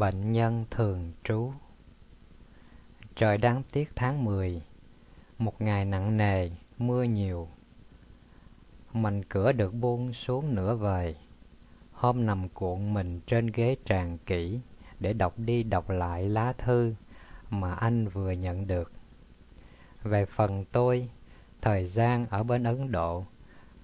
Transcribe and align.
Bệnh 0.00 0.32
nhân 0.32 0.64
thường 0.70 1.12
trú. 1.24 1.52
Trời 3.16 3.38
đáng 3.38 3.62
tiếc 3.72 3.90
tháng 3.96 4.24
mười 4.24 4.62
Một 5.38 5.60
ngày 5.60 5.84
nặng 5.84 6.16
nề, 6.16 6.50
mưa 6.78 7.02
nhiều. 7.02 7.48
Mình 8.92 9.22
cửa 9.24 9.52
được 9.52 9.74
buông 9.74 10.12
xuống 10.12 10.54
nửa 10.54 10.74
vời. 10.74 11.16
Hôm 11.92 12.26
nằm 12.26 12.48
cuộn 12.48 12.94
mình 12.94 13.20
trên 13.26 13.46
ghế 13.46 13.76
tràn 13.84 14.18
kỹ 14.18 14.60
Để 15.00 15.12
đọc 15.12 15.34
đi 15.38 15.62
đọc 15.62 15.90
lại 15.90 16.28
lá 16.28 16.52
thư 16.52 16.94
Mà 17.50 17.74
anh 17.74 18.08
vừa 18.08 18.30
nhận 18.30 18.66
được. 18.66 18.92
Về 20.02 20.26
phần 20.26 20.64
tôi 20.72 21.08
Thời 21.62 21.84
gian 21.84 22.26
ở 22.26 22.42
bên 22.42 22.64
Ấn 22.64 22.92
Độ 22.92 23.24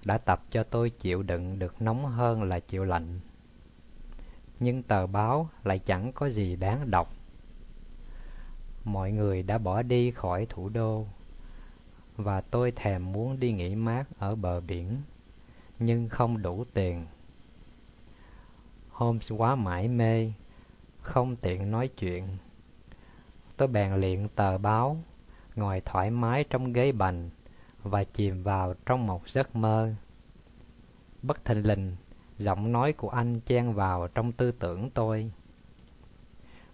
Đã 0.05 0.17
tập 0.17 0.43
cho 0.51 0.63
tôi 0.63 0.89
chịu 0.89 1.23
đựng 1.23 1.59
được 1.59 1.81
nóng 1.81 2.05
hơn 2.05 2.43
là 2.43 2.59
chịu 2.59 2.83
lạnh 2.83 3.19
nhưng 4.59 4.83
tờ 4.83 5.07
báo 5.07 5.49
lại 5.63 5.79
chẳng 5.79 6.11
có 6.11 6.29
gì 6.29 6.55
đáng 6.55 6.91
đọc. 6.91 7.13
Mọi 8.83 9.11
người 9.11 9.43
đã 9.43 9.57
bỏ 9.57 9.81
đi 9.81 10.11
khỏi 10.11 10.45
thủ 10.49 10.69
đô, 10.69 11.05
và 12.15 12.41
tôi 12.41 12.71
thèm 12.71 13.11
muốn 13.11 13.39
đi 13.39 13.51
nghỉ 13.51 13.75
mát 13.75 14.05
ở 14.19 14.35
bờ 14.35 14.59
biển, 14.59 15.01
nhưng 15.79 16.09
không 16.09 16.41
đủ 16.41 16.63
tiền. 16.73 17.05
Holmes 18.91 19.31
quá 19.37 19.55
mải 19.55 19.87
mê, 19.87 20.33
không 21.01 21.35
tiện 21.35 21.71
nói 21.71 21.87
chuyện. 21.87 22.27
Tôi 23.57 23.67
bèn 23.67 23.95
liện 23.95 24.27
tờ 24.35 24.57
báo, 24.57 24.97
ngồi 25.55 25.81
thoải 25.81 26.11
mái 26.11 26.43
trong 26.43 26.73
ghế 26.73 26.91
bành 26.91 27.29
và 27.83 28.03
chìm 28.03 28.43
vào 28.43 28.73
trong 28.85 29.07
một 29.07 29.29
giấc 29.29 29.55
mơ. 29.55 29.93
Bất 31.21 31.45
thình 31.45 31.67
lình, 31.67 31.95
Giọng 32.37 32.71
nói 32.71 32.93
của 32.93 33.09
anh 33.09 33.39
chen 33.39 33.73
vào 33.73 34.07
trong 34.07 34.31
tư 34.31 34.51
tưởng 34.51 34.89
tôi. 34.89 35.31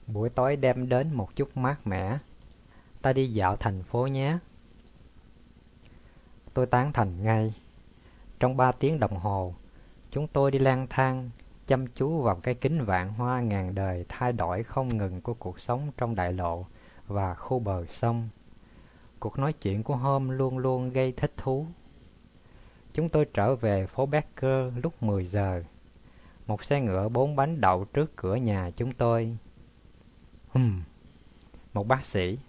Buổi 0.08 0.30
tối 0.30 0.56
đem 0.56 0.89
đến 0.89 1.14
một 1.14 1.36
chút 1.36 1.58
mát 1.58 1.88
mẻ. 1.88 2.17
Ta 3.02 3.14
đi 3.14 3.33
dạo 3.33 3.56
thành 3.56 3.84
phố 3.84 4.08
nhé. 4.08 4.38
Tôi 6.53 6.66
tán 6.66 6.94
thành 6.94 7.23
ngay. 7.23 7.53
Trong 8.39 8.58
ba 8.58 8.72
tiếng 8.72 9.00
đồng 9.00 9.17
hồ, 9.17 9.53
chúng 10.11 10.28
tôi 10.28 10.52
đi 10.52 10.59
lang 10.59 10.88
thang, 10.89 11.30
chăm 11.67 11.88
chú 11.88 12.22
vào 12.22 12.36
cái 12.36 12.53
kính 12.53 12.86
vạn 12.86 13.14
hoa 13.14 13.41
ngàn 13.41 13.75
đời 13.75 14.06
thay 14.09 14.34
đổi 14.34 14.64
không 14.64 14.97
ngừng 14.97 15.22
của 15.22 15.34
cuộc 15.34 15.59
sống 15.59 15.91
trong 15.97 16.16
đại 16.16 16.34
lộ 16.34 16.66
và 17.08 17.36
khu 17.36 17.59
bờ 17.59 17.86
sông. 17.86 18.30
Cuộc 19.19 19.39
nói 19.39 19.53
chuyện 19.53 19.84
của 19.84 19.95
Hôm 19.95 20.30
luôn 20.30 20.58
luôn 20.58 20.89
gây 20.89 21.11
thích 21.11 21.34
thú. 21.38 21.66
Chúng 22.94 23.09
tôi 23.09 23.25
trở 23.33 23.55
về 23.55 23.85
phố 23.85 24.06
Becker 24.06 24.73
lúc 24.84 25.03
10 25.03 25.25
giờ. 25.25 25.63
Một 26.47 26.63
xe 26.63 26.81
ngựa 26.81 27.09
bốn 27.09 27.35
bánh 27.35 27.62
đậu 27.62 27.85
trước 27.85 28.16
cửa 28.16 28.35
nhà 28.35 28.72
chúng 28.78 28.94
tôi. 28.94 29.38
Hừm, 30.50 30.84
một 31.73 31.88
bác 31.88 32.06
sĩ. 32.06 32.40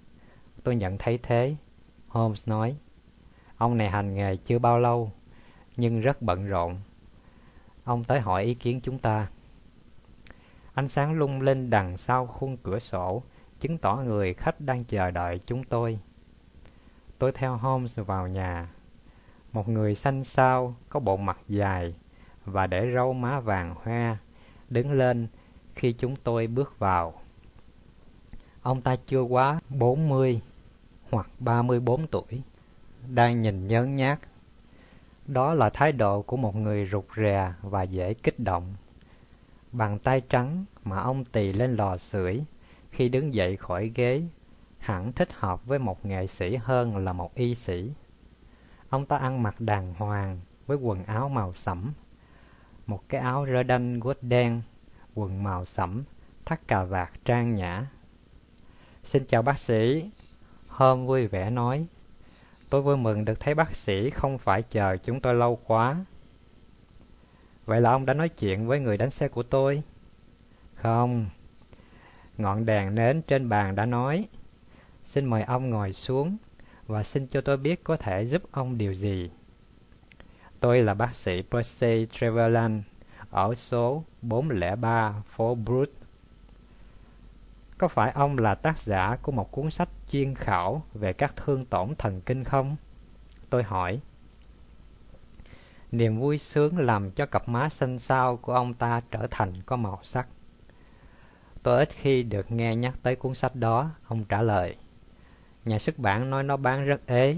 Tôi 0.63 0.77
nhận 0.77 0.99
thấy 0.99 1.19
thế. 1.23 1.57
Holmes 2.09 2.49
nói, 2.49 2.77
ông 3.57 3.77
này 3.77 3.91
hành 3.91 4.15
nghề 4.15 4.37
chưa 4.37 4.59
bao 4.59 4.79
lâu, 4.79 5.13
nhưng 5.77 6.01
rất 6.01 6.23
bận 6.23 6.47
rộn. 6.47 6.77
Ông 7.85 8.05
tới 8.05 8.21
hỏi 8.21 8.45
ý 8.45 8.55
kiến 8.55 8.81
chúng 8.81 8.99
ta. 8.99 9.29
Ánh 10.75 10.89
sáng 10.89 11.13
lung 11.13 11.41
lên 11.41 11.71
đằng 11.71 11.97
sau 11.97 12.27
khung 12.27 12.57
cửa 12.57 12.79
sổ, 12.79 13.23
chứng 13.61 13.79
tỏ 13.79 13.97
người 13.97 14.35
khách 14.35 14.61
đang 14.61 14.85
chờ 14.85 15.11
đợi 15.11 15.41
chúng 15.47 15.65
tôi. 15.65 15.99
Tôi 17.19 17.33
theo 17.33 17.57
Holmes 17.57 17.99
vào 17.99 18.29
nhà, 18.29 18.74
một 19.55 19.69
người 19.69 19.95
xanh 19.95 20.25
xao, 20.25 20.75
có 20.89 21.01
bộ 21.01 21.17
mặt 21.17 21.39
dài 21.49 21.95
và 22.45 22.67
để 22.67 22.93
râu 22.95 23.13
má 23.13 23.41
vàng 23.41 23.75
hoe, 23.75 24.17
đứng 24.71 24.93
lên 24.93 25.29
khi 25.75 25.93
chúng 25.93 26.17
tôi 26.17 26.47
bước 26.47 26.79
vào. 26.79 27.15
Ông 28.63 28.81
ta 28.83 28.97
chưa 29.07 29.23
quá 29.23 29.61
bốn 29.69 30.09
mươi 30.09 30.41
hoặc 31.11 31.29
ba 31.39 31.63
mươi 31.63 31.81
bốn 31.81 32.07
tuổi, 32.07 32.43
đang 33.09 33.43
nhìn 33.43 33.67
nhớn 33.67 33.97
nhát. 33.97 34.19
Đó 35.27 35.55
là 35.55 35.71
thái 35.71 35.93
độ 35.93 36.23
của 36.23 36.37
một 36.37 36.57
người 36.57 36.89
rụt 36.93 37.05
rè 37.17 37.53
và 37.63 37.83
dễ 37.83 38.15
kích 38.15 38.41
động. 38.41 38.75
Bàn 39.73 39.99
tay 39.99 40.21
trắng 40.29 40.65
mà 40.85 40.99
ông 41.01 41.25
tì 41.25 41.53
lên 41.53 41.77
lò 41.77 41.97
sưởi 41.97 42.45
khi 42.91 43.09
đứng 43.09 43.35
dậy 43.35 43.57
khỏi 43.57 43.93
ghế 43.95 44.23
hẳn 44.79 45.13
thích 45.13 45.33
hợp 45.33 45.67
với 45.67 45.79
một 45.79 46.07
nghệ 46.07 46.27
sĩ 46.27 46.57
hơn 46.57 46.97
là 46.97 47.13
một 47.13 47.35
y 47.35 47.55
sĩ. 47.55 47.93
Ông 48.95 49.07
ta 49.07 49.17
ăn 49.17 49.43
mặc 49.43 49.55
đàng 49.59 49.95
hoàng 49.95 50.41
với 50.67 50.77
quần 50.77 51.05
áo 51.05 51.29
màu 51.29 51.55
sẫm, 51.55 51.93
một 52.87 53.09
cái 53.09 53.21
áo 53.21 53.47
rơ 53.47 53.63
đanh 53.63 54.01
guốc 54.01 54.23
đen, 54.23 54.63
quần 55.15 55.43
màu 55.43 55.65
sẫm, 55.65 56.05
thắt 56.45 56.69
cà 56.69 56.85
vạt 56.85 57.11
trang 57.25 57.55
nhã. 57.55 57.87
Xin 59.05 59.25
chào 59.25 59.43
bác 59.43 59.59
sĩ, 59.59 60.11
Hôm 60.69 61.07
vui 61.07 61.27
vẻ 61.27 61.51
nói. 61.51 61.87
Tôi 62.71 62.83
vui 62.83 62.97
mừng 62.97 63.25
được 63.25 63.41
thấy 63.41 63.55
bác 63.55 63.77
sĩ 63.77 64.11
không 64.11 64.39
phải 64.39 64.63
chờ 64.63 64.97
chúng 64.97 65.21
tôi 65.21 65.35
lâu 65.35 65.59
quá. 65.67 66.05
Vậy 67.65 67.81
là 67.81 67.91
ông 67.91 68.07
đã 68.07 68.15
nói 68.15 68.29
chuyện 68.29 68.67
với 68.67 68.81
người 68.81 68.97
đánh 68.97 69.11
xe 69.11 69.29
của 69.29 69.43
tôi? 69.43 69.83
Không. 70.75 71.27
Ngọn 72.39 72.67
đèn 72.67 72.95
nến 72.95 73.23
trên 73.23 73.49
bàn 73.49 73.75
đã 73.75 73.87
nói. 73.87 74.29
Xin 75.05 75.25
mời 75.25 75.43
ông 75.43 75.71
ngồi 75.71 75.93
xuống 75.93 76.37
và 76.87 77.03
xin 77.03 77.27
cho 77.27 77.41
tôi 77.41 77.57
biết 77.57 77.85
có 77.85 77.97
thể 77.97 78.23
giúp 78.23 78.43
ông 78.53 78.79
điều 78.79 78.95
gì. 78.95 79.31
Tôi 80.61 80.83
là 80.83 80.95
bác 80.95 81.15
sĩ 81.15 81.43
Percy 81.51 82.07
Trevelyan 82.13 82.83
ở 83.31 83.55
số 83.55 84.05
403 84.23 85.15
phố 85.27 85.55
Brut. 85.55 85.91
Có 87.79 87.89
phải 87.89 88.13
ông 88.13 88.39
là 88.39 88.55
tác 88.55 88.81
giả 88.81 89.17
của 89.23 89.33
một 89.33 89.53
cuốn 89.53 89.71
sách 89.71 89.89
chuyên 90.11 90.35
khảo 90.35 90.83
về 90.95 91.13
các 91.13 91.37
thương 91.37 91.65
tổn 91.65 91.95
thần 91.95 92.21
kinh 92.21 92.45
không? 92.45 92.77
Tôi 93.51 93.63
hỏi. 93.63 94.01
Niềm 95.93 96.21
vui 96.21 96.39
sướng 96.39 96.79
làm 96.79 97.11
cho 97.11 97.27
cặp 97.27 97.49
má 97.49 97.69
xanh 97.69 97.99
xao 97.99 98.37
của 98.37 98.53
ông 98.53 98.75
ta 98.75 99.01
trở 99.11 99.27
thành 99.31 99.53
có 99.67 99.77
màu 99.77 100.01
sắc. 100.03 100.29
Tôi 101.63 101.79
ít 101.79 101.89
khi 101.93 102.23
được 102.23 102.51
nghe 102.51 102.77
nhắc 102.77 102.95
tới 103.03 103.17
cuốn 103.17 103.35
sách 103.35 103.55
đó, 103.55 103.91
ông 104.09 104.25
trả 104.25 104.43
lời. 104.43 104.77
Nhà 105.65 105.79
xuất 105.79 105.99
bản 105.99 106.31
nói 106.31 106.43
nó 106.43 106.57
bán 106.57 106.85
rất 106.85 107.07
ế. 107.07 107.37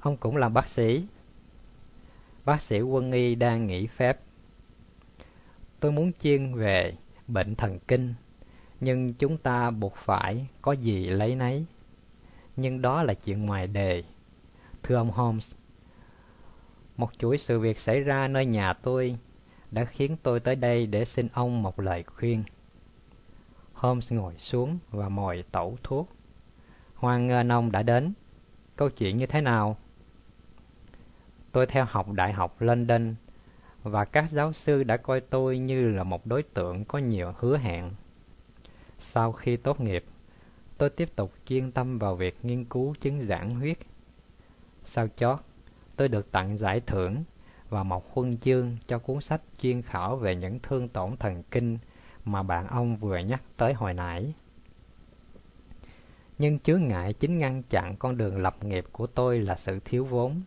Ông 0.00 0.16
cũng 0.16 0.36
là 0.36 0.48
bác 0.48 0.68
sĩ. 0.68 1.06
Bác 2.44 2.62
sĩ 2.62 2.80
quân 2.80 3.12
y 3.12 3.34
đang 3.34 3.66
nghỉ 3.66 3.86
phép. 3.86 4.20
Tôi 5.80 5.92
muốn 5.92 6.12
chuyên 6.22 6.54
về 6.54 6.94
bệnh 7.26 7.54
thần 7.54 7.78
kinh, 7.88 8.14
nhưng 8.80 9.14
chúng 9.14 9.38
ta 9.38 9.70
buộc 9.70 9.96
phải 9.96 10.46
có 10.62 10.72
gì 10.72 11.06
lấy 11.06 11.34
nấy. 11.34 11.66
Nhưng 12.56 12.82
đó 12.82 13.02
là 13.02 13.14
chuyện 13.14 13.46
ngoài 13.46 13.66
đề. 13.66 14.02
Thưa 14.82 14.96
ông 14.96 15.10
Holmes, 15.10 15.54
một 16.96 17.10
chuỗi 17.18 17.38
sự 17.38 17.60
việc 17.60 17.78
xảy 17.78 18.00
ra 18.00 18.28
nơi 18.28 18.46
nhà 18.46 18.72
tôi 18.72 19.18
đã 19.70 19.84
khiến 19.84 20.16
tôi 20.22 20.40
tới 20.40 20.56
đây 20.56 20.86
để 20.86 21.04
xin 21.04 21.28
ông 21.32 21.62
một 21.62 21.80
lời 21.80 22.02
khuyên. 22.02 22.44
Holmes 23.72 24.12
ngồi 24.12 24.34
xuống 24.38 24.78
và 24.90 25.08
mồi 25.08 25.44
tẩu 25.52 25.78
thuốc. 25.82 26.08
Hoan 27.00 27.26
nghênh 27.26 27.48
ông 27.48 27.72
đã 27.72 27.82
đến. 27.82 28.12
Câu 28.76 28.90
chuyện 28.90 29.16
như 29.16 29.26
thế 29.26 29.40
nào? 29.40 29.76
Tôi 31.52 31.66
theo 31.66 31.84
học 31.84 32.12
Đại 32.12 32.32
học 32.32 32.60
London 32.60 33.14
và 33.82 34.04
các 34.04 34.30
giáo 34.30 34.52
sư 34.52 34.82
đã 34.82 34.96
coi 34.96 35.20
tôi 35.20 35.58
như 35.58 35.88
là 35.90 36.04
một 36.04 36.26
đối 36.26 36.42
tượng 36.42 36.84
có 36.84 36.98
nhiều 36.98 37.32
hứa 37.38 37.58
hẹn. 37.58 37.90
Sau 38.98 39.32
khi 39.32 39.56
tốt 39.56 39.80
nghiệp, 39.80 40.04
tôi 40.78 40.90
tiếp 40.90 41.16
tục 41.16 41.32
chuyên 41.46 41.72
tâm 41.72 41.98
vào 41.98 42.16
việc 42.16 42.38
nghiên 42.42 42.64
cứu 42.64 42.94
chứng 43.00 43.20
giãn 43.20 43.50
huyết. 43.50 43.78
Sau 44.84 45.08
chót, 45.16 45.38
tôi 45.96 46.08
được 46.08 46.32
tặng 46.32 46.56
giải 46.56 46.80
thưởng 46.80 47.24
và 47.68 47.82
một 47.82 48.14
huân 48.14 48.38
chương 48.38 48.76
cho 48.86 48.98
cuốn 48.98 49.20
sách 49.20 49.40
chuyên 49.62 49.82
khảo 49.82 50.16
về 50.16 50.36
những 50.36 50.58
thương 50.62 50.88
tổn 50.88 51.16
thần 51.16 51.42
kinh 51.50 51.78
mà 52.24 52.42
bạn 52.42 52.66
ông 52.66 52.96
vừa 52.96 53.18
nhắc 53.18 53.42
tới 53.56 53.72
hồi 53.72 53.94
nãy 53.94 54.34
nhưng 56.40 56.58
chướng 56.58 56.88
ngại 56.88 57.12
chính 57.12 57.38
ngăn 57.38 57.62
chặn 57.62 57.96
con 57.96 58.16
đường 58.16 58.42
lập 58.42 58.64
nghiệp 58.64 58.84
của 58.92 59.06
tôi 59.06 59.38
là 59.40 59.56
sự 59.56 59.80
thiếu 59.84 60.04
vốn. 60.04 60.42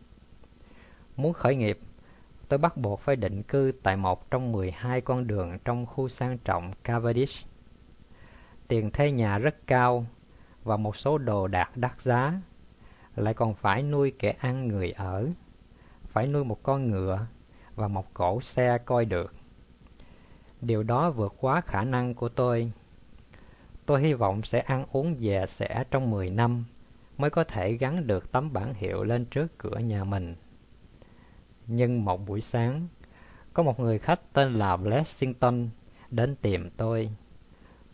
Muốn 1.15 1.33
khởi 1.33 1.55
nghiệp, 1.55 1.79
tôi 2.47 2.57
bắt 2.57 2.77
buộc 2.77 2.99
phải 2.99 3.15
định 3.15 3.43
cư 3.43 3.71
tại 3.83 3.95
một 3.95 4.31
trong 4.31 4.51
12 4.51 5.01
con 5.01 5.27
đường 5.27 5.57
trong 5.65 5.85
khu 5.85 6.09
sang 6.09 6.37
trọng 6.37 6.73
Cavendish. 6.83 7.47
Tiền 8.67 8.91
thuê 8.91 9.11
nhà 9.11 9.37
rất 9.37 9.67
cao 9.67 10.05
và 10.63 10.77
một 10.77 10.95
số 10.95 11.17
đồ 11.17 11.47
đạc 11.47 11.77
đắt 11.77 12.01
giá, 12.01 12.41
lại 13.15 13.33
còn 13.33 13.53
phải 13.53 13.83
nuôi 13.83 14.13
kẻ 14.19 14.35
ăn 14.39 14.67
người 14.67 14.91
ở, 14.91 15.27
phải 16.03 16.27
nuôi 16.27 16.43
một 16.43 16.63
con 16.63 16.91
ngựa 16.91 17.27
và 17.75 17.87
một 17.87 18.13
cổ 18.13 18.41
xe 18.41 18.77
coi 18.77 19.05
được. 19.05 19.33
Điều 20.61 20.83
đó 20.83 21.11
vượt 21.11 21.33
quá 21.39 21.61
khả 21.61 21.83
năng 21.83 22.13
của 22.13 22.29
tôi 22.29 22.71
Tôi 23.85 24.01
hy 24.01 24.13
vọng 24.13 24.43
sẽ 24.43 24.59
ăn 24.59 24.85
uống 24.91 25.15
dè 25.19 25.45
sẻ 25.47 25.83
trong 25.91 26.11
10 26.11 26.29
năm 26.29 26.65
mới 27.17 27.29
có 27.29 27.43
thể 27.43 27.73
gắn 27.73 28.07
được 28.07 28.31
tấm 28.31 28.53
bản 28.53 28.73
hiệu 28.73 29.03
lên 29.03 29.25
trước 29.25 29.57
cửa 29.57 29.77
nhà 29.77 30.03
mình. 30.03 30.35
Nhưng 31.67 32.05
một 32.05 32.27
buổi 32.27 32.41
sáng, 32.41 32.87
có 33.53 33.63
một 33.63 33.79
người 33.79 33.99
khách 33.99 34.33
tên 34.33 34.53
là 34.53 34.77
Blessington 34.77 35.69
đến 36.11 36.35
tìm 36.35 36.69
tôi. 36.77 37.09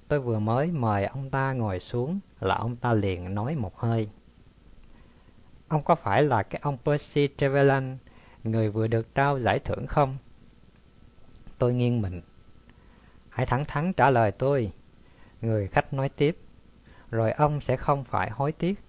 Tôi 0.08 0.20
vừa 0.20 0.40
mới 0.40 0.68
mời 0.68 1.06
ông 1.06 1.30
ta 1.30 1.54
ngồi 1.54 1.80
xuống 1.80 2.20
là 2.40 2.56
ông 2.56 2.76
ta 2.76 2.94
liền 2.94 3.36
nói 3.36 3.56
một 3.56 3.78
hơi. 3.78 4.10
Ông 5.68 5.84
có 5.84 5.96
phải 5.96 6.24
là 6.24 6.44
cái 6.44 6.62
ông 6.64 6.78
Percy 6.86 7.30
Trevelyan, 7.38 7.98
người 8.44 8.70
vừa 8.70 8.88
được 8.88 9.16
trao 9.16 9.40
giải 9.40 9.60
thưởng 9.60 9.86
không? 9.88 10.18
Tôi 11.58 11.74
nghiêng 11.74 12.02
mình. 12.02 12.22
Hãy 13.30 13.46
thẳng 13.46 13.66
thắn 13.66 13.94
trả 13.94 14.10
lời 14.10 14.32
tôi. 14.32 14.72
Người 15.42 15.68
khách 15.68 15.94
nói 15.94 16.10
tiếp. 16.10 16.38
Rồi 17.12 17.32
ông 17.32 17.62
sẽ 17.62 17.78
không 17.78 18.04
phải 18.04 18.30
hối 18.30 18.52
tiếc. 18.52 18.80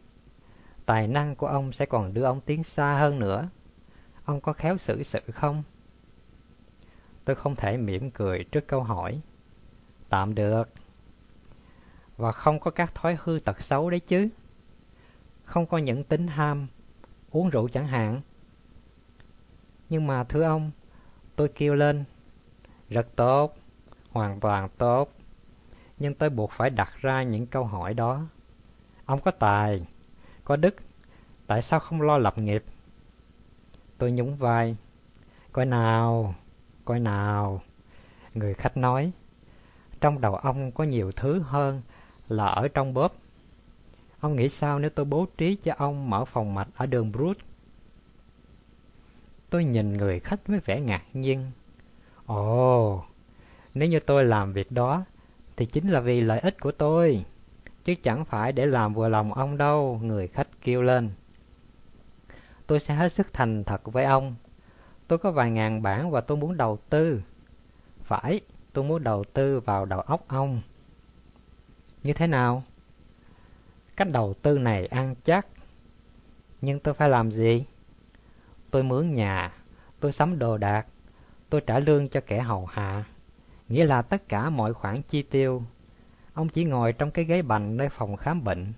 Tài 0.87 1.09
năng 1.09 1.37
của 1.37 1.47
ông 1.47 1.73
sẽ 1.73 1.87
còn 1.87 2.15
đưa 2.15 2.25
ông 2.25 2.41
tiến 2.41 2.65
xa 2.65 2.95
hơn 2.99 3.19
nữa. 3.19 3.49
Ông 4.25 4.41
có 4.41 4.53
khéo 4.53 4.77
xử 4.77 5.03
sự 5.03 5.21
không? 5.33 5.63
Tôi 7.25 7.37
không 7.37 7.57
thể 7.57 7.77
mỉm 7.77 8.11
cười 8.11 8.45
trước 8.45 8.67
câu 8.69 8.83
hỏi. 8.83 9.21
Tạm 10.09 10.35
được. 10.35 10.69
Và 12.17 12.33
không 12.33 12.61
có 12.61 12.71
các 12.71 12.95
thói 12.95 13.19
hư 13.23 13.39
tật 13.45 13.61
xấu 13.61 13.91
đấy 13.91 14.01
chứ. 14.01 14.29
Không 15.45 15.67
có 15.67 15.79
những 15.79 16.05
tính 16.05 16.27
ham, 16.27 16.67
uống 17.31 17.51
rượu 17.51 17.69
chẳng 17.69 17.87
hạn. 17.87 18.21
Nhưng 19.89 20.07
mà 20.07 20.25
thưa 20.25 20.43
ông, 20.43 20.71
tôi 21.37 21.49
kêu 21.49 21.75
lên. 21.75 22.05
Rất 22.89 23.17
tốt, 23.17 23.57
hoàn 24.11 24.41
toàn 24.41 24.69
tốt. 24.79 25.13
Nhưng 26.01 26.15
tôi 26.15 26.31
buộc 26.31 26.51
phải 26.53 26.71
đặt 26.71 26.93
ra 27.01 27.23
những 27.23 27.47
câu 27.47 27.65
hỏi 27.65 27.95
đó. 27.95 28.23
Ông 29.05 29.21
có 29.21 29.31
tài, 29.31 29.87
có 30.45 30.57
đức, 30.57 30.75
tại 31.47 31.63
sao 31.63 31.81
không 31.81 32.03
lo 32.03 32.19
lập 32.19 32.39
nghiệp? 32.39 32.65
Tôi 33.99 34.13
nhún 34.13 34.35
vai. 34.35 34.77
Coi 35.53 35.67
nào, 35.67 36.35
coi 36.85 37.01
nào. 37.01 37.63
Người 38.35 38.55
khách 38.55 38.77
nói, 38.77 39.13
trong 40.01 40.21
đầu 40.21 40.37
ông 40.37 40.73
có 40.73 40.85
nhiều 40.85 41.13
thứ 41.13 41.39
hơn 41.39 41.83
là 42.29 42.47
ở 42.47 42.69
trong 42.69 42.95
bóp. 42.95 43.13
Ông 44.21 44.37
nghĩ 44.37 44.49
sao 44.49 44.79
nếu 44.79 44.91
tôi 44.91 45.05
bố 45.05 45.27
trí 45.39 45.57
cho 45.57 45.75
ông 45.79 46.11
mở 46.11 46.25
phòng 46.25 46.55
mạch 46.55 46.69
ở 46.77 46.87
đường 46.87 47.13
Bruce? 47.13 47.41
Tôi 49.51 49.65
nhìn 49.65 49.97
người 49.97 50.21
khách 50.21 50.47
với 50.47 50.61
vẻ 50.61 50.81
ngạc 50.81 51.03
nhiên. 51.13 51.51
Ồ, 52.27 53.05
nếu 53.75 53.89
như 53.89 54.01
tôi 54.01 54.25
làm 54.25 54.53
việc 54.53 54.73
đó, 54.73 55.05
thì 55.61 55.67
chính 55.67 55.89
là 55.89 56.01
vì 56.01 56.21
lợi 56.21 56.39
ích 56.39 56.61
của 56.61 56.73
tôi, 56.73 57.25
chứ 57.85 57.95
chẳng 58.03 58.25
phải 58.25 58.53
để 58.53 58.67
làm 58.67 58.95
vừa 58.95 59.09
lòng 59.09 59.33
ông 59.33 59.59
đâu, 59.59 60.01
người 60.03 60.29
khách 60.29 60.49
kêu 60.63 60.83
lên. 60.83 61.11
Tôi 62.67 62.81
sẽ 62.81 62.95
hết 62.95 63.13
sức 63.13 63.33
thành 63.33 63.65
thật 63.65 63.81
với 63.85 64.05
ông. 64.05 64.35
Tôi 65.09 65.19
có 65.19 65.31
vài 65.31 65.51
ngàn 65.51 65.83
bản 65.83 66.11
và 66.11 66.21
tôi 66.21 66.37
muốn 66.37 66.57
đầu 66.57 66.79
tư. 66.89 67.23
Phải, 68.03 68.41
tôi 68.73 68.85
muốn 68.85 69.05
đầu 69.05 69.25
tư 69.25 69.61
vào 69.61 69.85
đầu 69.85 70.01
óc 70.01 70.25
ông. 70.29 70.61
Như 72.03 72.13
thế 72.13 72.27
nào? 72.27 72.63
Cách 73.97 74.09
đầu 74.13 74.35
tư 74.43 74.59
này 74.59 74.87
ăn 74.87 75.15
chắc. 75.25 75.47
Nhưng 76.61 76.81
tôi 76.81 76.95
phải 76.95 77.09
làm 77.09 77.31
gì? 77.31 77.65
Tôi 78.71 78.83
mướn 78.83 79.15
nhà, 79.15 79.53
tôi 80.01 80.13
sắm 80.13 80.39
đồ 80.39 80.57
đạc, 80.59 80.87
tôi 81.51 81.61
trả 81.67 81.79
lương 81.79 82.09
cho 82.09 82.21
kẻ 82.27 82.41
hầu 82.41 82.67
hạ. 82.67 83.05
Nghĩa 83.71 83.85
là 83.85 84.03
tất 84.03 84.29
cả 84.29 84.51
mọi 84.51 84.75
khoản 84.75 85.03
chi 85.03 85.23
tiêu. 85.23 85.63
Ông 86.35 86.49
chỉ 86.49 86.65
ngồi 86.65 86.93
trong 86.93 87.11
cái 87.11 87.25
ghế 87.25 87.43
bành 87.43 87.77
nơi 87.77 87.89
phòng 87.89 88.17
khám 88.17 88.45
bệnh. 88.45 88.73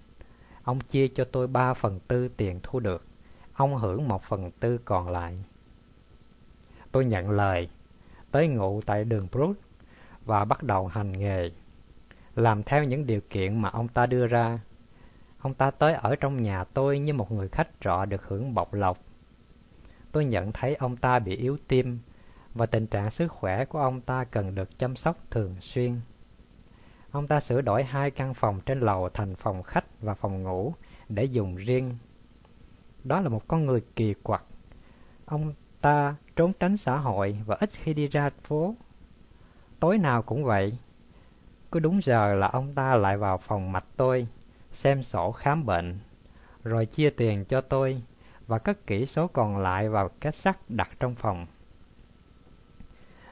Ông 0.62 0.80
chia 0.80 1.08
cho 1.08 1.24
tôi 1.24 1.46
ba 1.46 1.74
phần 1.74 2.00
tư 2.08 2.28
tiền 2.28 2.60
thu 2.62 2.80
được. 2.80 3.06
Ông 3.54 3.76
hưởng 3.76 4.08
một 4.08 4.22
phần 4.22 4.50
tư 4.50 4.78
còn 4.84 5.08
lại. 5.08 5.44
Tôi 6.92 7.04
nhận 7.04 7.30
lời, 7.30 7.68
tới 8.30 8.48
ngụ 8.48 8.80
tại 8.86 9.04
đường 9.04 9.28
Brut 9.32 9.56
và 10.24 10.44
bắt 10.44 10.62
đầu 10.62 10.86
hành 10.86 11.12
nghề. 11.12 11.50
Làm 12.34 12.62
theo 12.62 12.84
những 12.84 13.06
điều 13.06 13.20
kiện 13.30 13.62
mà 13.62 13.68
ông 13.68 13.88
ta 13.88 14.06
đưa 14.06 14.26
ra. 14.26 14.60
Ông 15.38 15.54
ta 15.54 15.70
tới 15.70 15.94
ở 15.94 16.16
trong 16.16 16.42
nhà 16.42 16.64
tôi 16.64 16.98
như 16.98 17.14
một 17.14 17.32
người 17.32 17.48
khách 17.48 17.68
trọ 17.80 18.04
được 18.04 18.28
hưởng 18.28 18.54
bọc 18.54 18.74
lộc. 18.74 18.98
Tôi 20.12 20.24
nhận 20.24 20.52
thấy 20.52 20.74
ông 20.74 20.96
ta 20.96 21.18
bị 21.18 21.36
yếu 21.36 21.56
tim 21.68 21.98
và 22.54 22.66
tình 22.66 22.86
trạng 22.86 23.10
sức 23.10 23.28
khỏe 23.28 23.64
của 23.64 23.78
ông 23.78 24.00
ta 24.00 24.24
cần 24.24 24.54
được 24.54 24.78
chăm 24.78 24.96
sóc 24.96 25.16
thường 25.30 25.56
xuyên. 25.60 26.00
Ông 27.10 27.26
ta 27.26 27.40
sửa 27.40 27.60
đổi 27.60 27.84
hai 27.84 28.10
căn 28.10 28.34
phòng 28.34 28.60
trên 28.66 28.80
lầu 28.80 29.08
thành 29.08 29.34
phòng 29.34 29.62
khách 29.62 29.84
và 30.00 30.14
phòng 30.14 30.42
ngủ 30.42 30.74
để 31.08 31.24
dùng 31.24 31.56
riêng. 31.56 31.98
Đó 33.04 33.20
là 33.20 33.28
một 33.28 33.48
con 33.48 33.66
người 33.66 33.82
kỳ 33.96 34.14
quặc. 34.22 34.44
Ông 35.24 35.54
ta 35.80 36.16
trốn 36.36 36.52
tránh 36.60 36.76
xã 36.76 36.96
hội 36.96 37.38
và 37.46 37.56
ít 37.60 37.70
khi 37.72 37.94
đi 37.94 38.08
ra 38.08 38.30
phố. 38.44 38.74
Tối 39.80 39.98
nào 39.98 40.22
cũng 40.22 40.44
vậy. 40.44 40.78
Cứ 41.72 41.80
đúng 41.80 42.00
giờ 42.02 42.34
là 42.34 42.48
ông 42.48 42.74
ta 42.74 42.94
lại 42.94 43.16
vào 43.16 43.38
phòng 43.38 43.72
mạch 43.72 43.86
tôi, 43.96 44.26
xem 44.72 45.02
sổ 45.02 45.32
khám 45.32 45.66
bệnh, 45.66 45.98
rồi 46.64 46.86
chia 46.86 47.10
tiền 47.10 47.44
cho 47.44 47.60
tôi 47.60 48.02
và 48.46 48.58
cất 48.58 48.86
kỹ 48.86 49.06
số 49.06 49.26
còn 49.26 49.58
lại 49.58 49.88
vào 49.88 50.08
két 50.20 50.36
sắt 50.36 50.56
đặt 50.68 50.90
trong 51.00 51.14
phòng. 51.14 51.46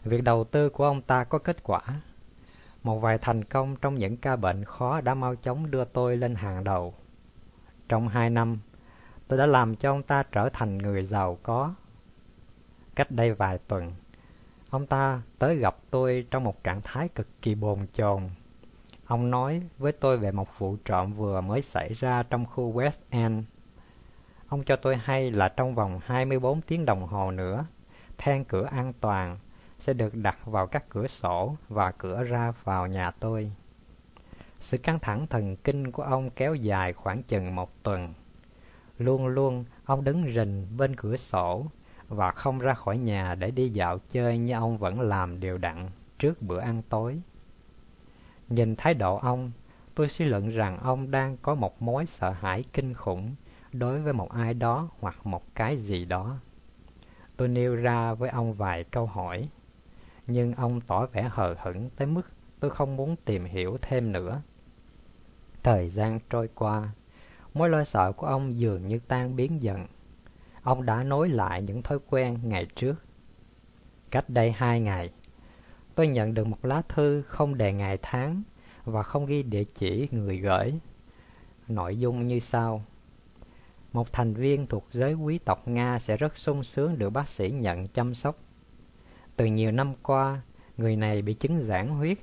Việc 0.05 0.23
đầu 0.23 0.45
tư 0.45 0.69
của 0.69 0.85
ông 0.85 1.03
ta 1.03 1.25
có 1.25 1.39
kết 1.39 1.63
quả. 1.63 1.81
Một 2.83 2.99
vài 2.99 3.19
thành 3.19 3.45
công 3.45 3.77
trong 3.77 3.95
những 3.95 4.17
ca 4.17 4.37
bệnh 4.37 4.65
khó 4.65 5.01
đã 5.01 5.15
mau 5.15 5.35
chóng 5.37 5.71
đưa 5.71 5.85
tôi 5.85 6.17
lên 6.17 6.35
hàng 6.35 6.65
đầu. 6.65 6.95
Trong 7.89 8.09
hai 8.09 8.31
năm, 8.31 8.59
tôi 9.29 9.39
đã 9.39 9.47
làm 9.47 9.77
cho 9.77 9.91
ông 9.91 10.03
ta 10.03 10.23
trở 10.23 10.49
thành 10.49 10.79
người 10.79 11.05
giàu 11.05 11.39
có. 11.43 11.75
Cách 12.95 13.11
đây 13.11 13.35
vài 13.35 13.59
tuần, 13.59 13.93
ông 14.71 14.87
ta 14.87 15.23
tới 15.39 15.57
gặp 15.57 15.77
tôi 15.91 16.27
trong 16.31 16.45
một 16.45 16.65
trạng 16.65 16.81
thái 16.85 17.09
cực 17.09 17.27
kỳ 17.43 17.55
bồn 17.55 17.87
chồn. 17.93 18.23
Ông 19.07 19.31
nói 19.31 19.63
với 19.79 19.93
tôi 19.93 20.19
về 20.19 20.33
một 20.33 20.59
vụ 20.59 20.77
trộm 20.85 21.13
vừa 21.13 21.41
mới 21.41 21.63
xảy 21.63 21.95
ra 21.95 22.23
trong 22.23 22.47
khu 22.47 22.73
West 22.73 22.99
End. 23.11 23.45
Ông 24.49 24.65
cho 24.65 24.77
tôi 24.77 24.97
hay 24.97 25.31
là 25.31 25.49
trong 25.49 25.75
vòng 25.75 26.01
24 26.05 26.61
tiếng 26.61 26.85
đồng 26.85 27.07
hồ 27.07 27.31
nữa, 27.31 27.67
then 28.19 28.45
cửa 28.45 28.65
an 28.65 28.93
toàn 29.01 29.39
sẽ 29.81 29.93
được 29.93 30.15
đặt 30.15 30.47
vào 30.47 30.67
các 30.67 30.89
cửa 30.89 31.07
sổ 31.07 31.57
và 31.69 31.91
cửa 31.91 32.23
ra 32.23 32.53
vào 32.65 32.87
nhà 32.87 33.11
tôi. 33.11 33.53
Sự 34.61 34.79
căng 34.79 34.99
thẳng 34.99 35.27
thần 35.27 35.57
kinh 35.57 35.93
của 35.93 36.03
ông 36.03 36.31
kéo 36.31 36.55
dài 36.55 36.93
khoảng 36.93 37.23
chừng 37.23 37.55
một 37.55 37.83
tuần. 37.83 38.15
Luôn 38.99 39.27
luôn 39.27 39.65
ông 39.85 40.05
đứng 40.05 40.33
rình 40.35 40.67
bên 40.77 40.97
cửa 40.97 41.17
sổ 41.17 41.67
và 42.09 42.31
không 42.31 42.59
ra 42.59 42.75
khỏi 42.75 42.99
nhà 42.99 43.35
để 43.35 43.51
đi 43.51 43.69
dạo 43.69 43.99
chơi 44.13 44.39
như 44.39 44.55
ông 44.55 44.79
vẫn 44.79 45.01
làm 45.01 45.41
đều 45.41 45.59
đặn 45.59 45.89
trước 46.19 46.43
bữa 46.43 46.59
ăn 46.61 46.83
tối. 46.89 47.21
Nhìn 48.49 48.77
thái 48.77 48.95
độ 48.95 49.17
ông, 49.17 49.53
tôi 49.95 50.09
suy 50.09 50.25
luận 50.25 50.49
rằng 50.49 50.79
ông 50.79 51.11
đang 51.11 51.37
có 51.37 51.55
một 51.55 51.83
mối 51.83 52.07
sợ 52.07 52.31
hãi 52.31 52.65
kinh 52.73 52.95
khủng 52.95 53.35
đối 53.73 54.01
với 54.01 54.13
một 54.13 54.33
ai 54.33 54.55
đó 54.55 54.89
hoặc 55.01 55.27
một 55.27 55.55
cái 55.55 55.77
gì 55.77 56.05
đó. 56.05 56.37
Tôi 57.37 57.49
nêu 57.49 57.77
ra 57.77 58.15
với 58.15 58.31
ông 58.31 58.55
vài 58.55 58.85
câu 58.85 59.07
hỏi 59.07 59.49
nhưng 60.31 60.55
ông 60.55 60.81
tỏ 60.81 61.07
vẻ 61.07 61.29
hờ 61.33 61.55
hững 61.63 61.91
tới 61.91 62.07
mức 62.07 62.27
tôi 62.61 62.71
không 62.71 62.97
muốn 62.97 63.17
tìm 63.25 63.45
hiểu 63.45 63.79
thêm 63.83 64.13
nữa. 64.13 64.43
Thời 65.63 65.91
gian 65.91 66.21
trôi 66.31 66.49
qua, 66.55 66.89
mối 67.55 67.69
lo 67.69 67.85
sợ 67.85 68.13
của 68.13 68.27
ông 68.27 68.59
dường 68.59 68.89
như 68.89 68.99
tan 69.09 69.37
biến 69.37 69.63
dần. 69.63 69.87
Ông 70.63 70.87
đã 70.87 71.03
nối 71.03 71.29
lại 71.29 71.63
những 71.63 71.83
thói 71.83 71.99
quen 72.11 72.39
ngày 72.43 72.67
trước. 72.77 72.95
Cách 74.11 74.31
đây 74.31 74.53
hai 74.53 74.81
ngày, 74.81 75.11
tôi 75.95 76.09
nhận 76.09 76.35
được 76.35 76.47
một 76.47 76.65
lá 76.65 76.83
thư 76.89 77.23
không 77.23 77.59
đề 77.59 77.73
ngày 77.73 77.99
tháng 78.03 78.43
và 78.85 79.03
không 79.03 79.27
ghi 79.27 79.43
địa 79.43 79.65
chỉ 79.65 80.09
người 80.11 80.39
gửi. 80.39 80.75
Nội 81.69 81.99
dung 81.99 82.27
như 82.27 82.41
sau. 82.41 82.85
Một 83.93 84.13
thành 84.13 84.35
viên 84.35 84.67
thuộc 84.67 84.87
giới 84.91 85.15
quý 85.15 85.39
tộc 85.39 85.69
Nga 85.69 85.99
sẽ 85.99 86.17
rất 86.17 86.39
sung 86.39 86.65
sướng 86.65 86.99
được 86.99 87.11
bác 87.11 87.29
sĩ 87.29 87.51
nhận 87.51 87.89
chăm 87.89 88.15
sóc 88.15 88.37
từ 89.41 89.47
nhiều 89.47 89.73
năm 89.73 89.95
qua, 90.03 90.41
người 90.77 90.97
này 90.97 91.23
bị 91.23 91.35
chứng 91.35 91.63
giãn 91.63 91.89
huyết. 91.89 92.19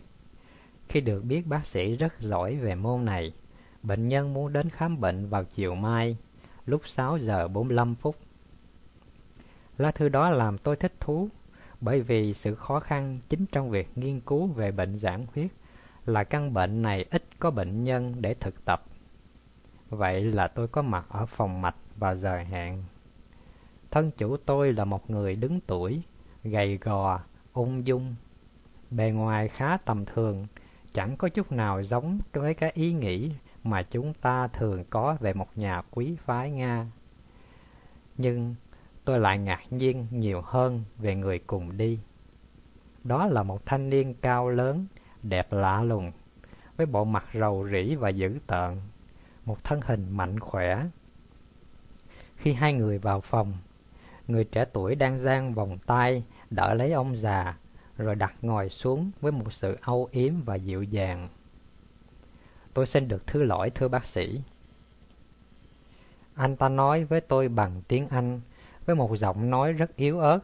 Khi 0.90 1.02
được 1.02 1.24
biết 1.24 1.48
bác 1.48 1.68
sĩ 1.68 1.96
rất 1.96 2.20
giỏi 2.20 2.56
về 2.56 2.76
môn 2.76 3.06
này, 3.06 3.34
bệnh 3.84 4.08
nhân 4.08 4.34
muốn 4.34 4.54
đến 4.54 4.70
khám 4.70 5.00
bệnh 5.00 5.30
vào 5.30 5.44
chiều 5.44 5.76
mai, 5.76 6.18
lúc 6.66 6.82
6 6.88 7.18
giờ 7.18 7.48
45 7.48 7.96
phút. 7.96 8.16
Lá 9.78 9.92
thư 9.92 10.10
đó 10.10 10.30
làm 10.30 10.58
tôi 10.58 10.76
thích 10.76 10.94
thú, 11.00 11.30
bởi 11.82 12.02
vì 12.02 12.34
sự 12.34 12.56
khó 12.56 12.80
khăn 12.80 13.20
chính 13.30 13.46
trong 13.46 13.70
việc 13.70 13.90
nghiên 13.96 14.20
cứu 14.20 14.48
về 14.48 14.72
bệnh 14.72 14.98
giãn 14.98 15.26
huyết 15.34 15.52
là 16.06 16.24
căn 16.24 16.54
bệnh 16.54 16.82
này 16.82 17.06
ít 17.12 17.24
có 17.40 17.52
bệnh 17.52 17.84
nhân 17.84 18.16
để 18.22 18.34
thực 18.34 18.66
tập. 18.66 18.84
Vậy 19.90 20.24
là 20.24 20.48
tôi 20.48 20.68
có 20.68 20.82
mặt 20.82 21.06
ở 21.10 21.26
phòng 21.26 21.62
mạch 21.62 21.76
vào 21.96 22.16
giờ 22.16 22.38
hẹn. 22.38 22.84
Thân 23.92 24.12
chủ 24.18 24.38
tôi 24.38 24.74
là 24.74 24.86
một 24.86 25.10
người 25.10 25.36
đứng 25.36 25.60
tuổi, 25.68 26.02
gầy 26.44 26.78
gò, 26.78 27.20
ung 27.54 27.88
dung. 27.88 28.16
Bề 28.92 29.12
ngoài 29.12 29.48
khá 29.48 29.78
tầm 29.78 30.06
thường, 30.06 30.48
chẳng 30.94 31.18
có 31.18 31.30
chút 31.30 31.52
nào 31.52 31.84
giống 31.84 32.20
với 32.34 32.54
cái 32.54 32.72
ý 32.74 32.94
nghĩ 32.94 33.32
mà 33.64 33.84
chúng 33.84 34.14
ta 34.14 34.48
thường 34.48 34.84
có 34.90 35.18
về 35.20 35.34
một 35.34 35.58
nhà 35.58 35.82
quý 35.92 36.18
phái 36.26 36.52
Nga. 36.52 36.86
Nhưng 38.18 38.56
tôi 39.06 39.20
lại 39.20 39.38
ngạc 39.40 39.62
nhiên 39.70 40.08
nhiều 40.12 40.42
hơn 40.42 40.84
về 40.98 41.16
người 41.16 41.40
cùng 41.40 41.78
đi. 41.78 42.00
Đó 43.04 43.28
là 43.28 43.44
một 43.44 43.66
thanh 43.66 43.90
niên 43.90 44.14
cao 44.14 44.50
lớn, 44.50 44.86
đẹp 45.24 45.54
lạ 45.54 45.84
lùng, 45.84 46.12
với 46.78 46.86
bộ 46.86 47.04
mặt 47.04 47.26
rầu 47.34 47.68
rĩ 47.72 47.96
và 47.96 48.10
dữ 48.10 48.40
tợn, 48.48 48.82
một 49.46 49.64
thân 49.64 49.82
hình 49.82 50.10
mạnh 50.10 50.40
khỏe. 50.40 50.86
Khi 52.36 52.54
hai 52.54 52.74
người 52.74 52.98
vào 52.98 53.22
phòng, 53.22 53.54
người 54.28 54.44
trẻ 54.44 54.66
tuổi 54.74 54.96
đang 54.96 55.18
giang 55.18 55.54
vòng 55.54 55.78
tay 55.86 56.24
đỡ 56.50 56.74
lấy 56.74 56.92
ông 56.92 57.16
già, 57.16 57.58
rồi 57.98 58.16
đặt 58.16 58.34
ngồi 58.42 58.70
xuống 58.70 59.12
với 59.22 59.32
một 59.32 59.54
sự 59.54 59.78
âu 59.82 60.10
yếm 60.12 60.34
và 60.46 60.56
dịu 60.56 60.84
dàng. 60.84 61.30
Tôi 62.74 62.88
xin 62.88 63.08
được 63.08 63.28
thứ 63.28 63.44
lỗi 63.44 63.70
thưa 63.70 63.88
bác 63.88 64.06
sĩ. 64.06 64.42
Anh 66.36 66.56
ta 66.56 66.70
nói 66.70 67.04
với 67.04 67.22
tôi 67.22 67.48
bằng 67.48 67.82
tiếng 67.88 68.08
Anh, 68.08 68.42
với 68.86 68.96
một 68.96 69.16
giọng 69.18 69.50
nói 69.50 69.74
rất 69.74 69.96
yếu 69.96 70.20
ớt. 70.20 70.40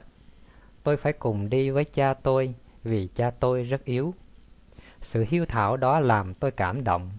Tôi 0.83 0.97
phải 0.97 1.13
cùng 1.13 1.49
đi 1.49 1.69
với 1.69 1.85
cha 1.85 2.13
tôi, 2.13 2.53
vì 2.83 3.07
cha 3.15 3.31
tôi 3.31 3.63
rất 3.63 3.85
yếu. 3.85 4.13
Sự 5.01 5.25
hiếu 5.29 5.45
thảo 5.45 5.77
đó 5.77 5.99
làm 5.99 6.33
tôi 6.33 6.51
cảm 6.51 6.83
động. 6.83 7.11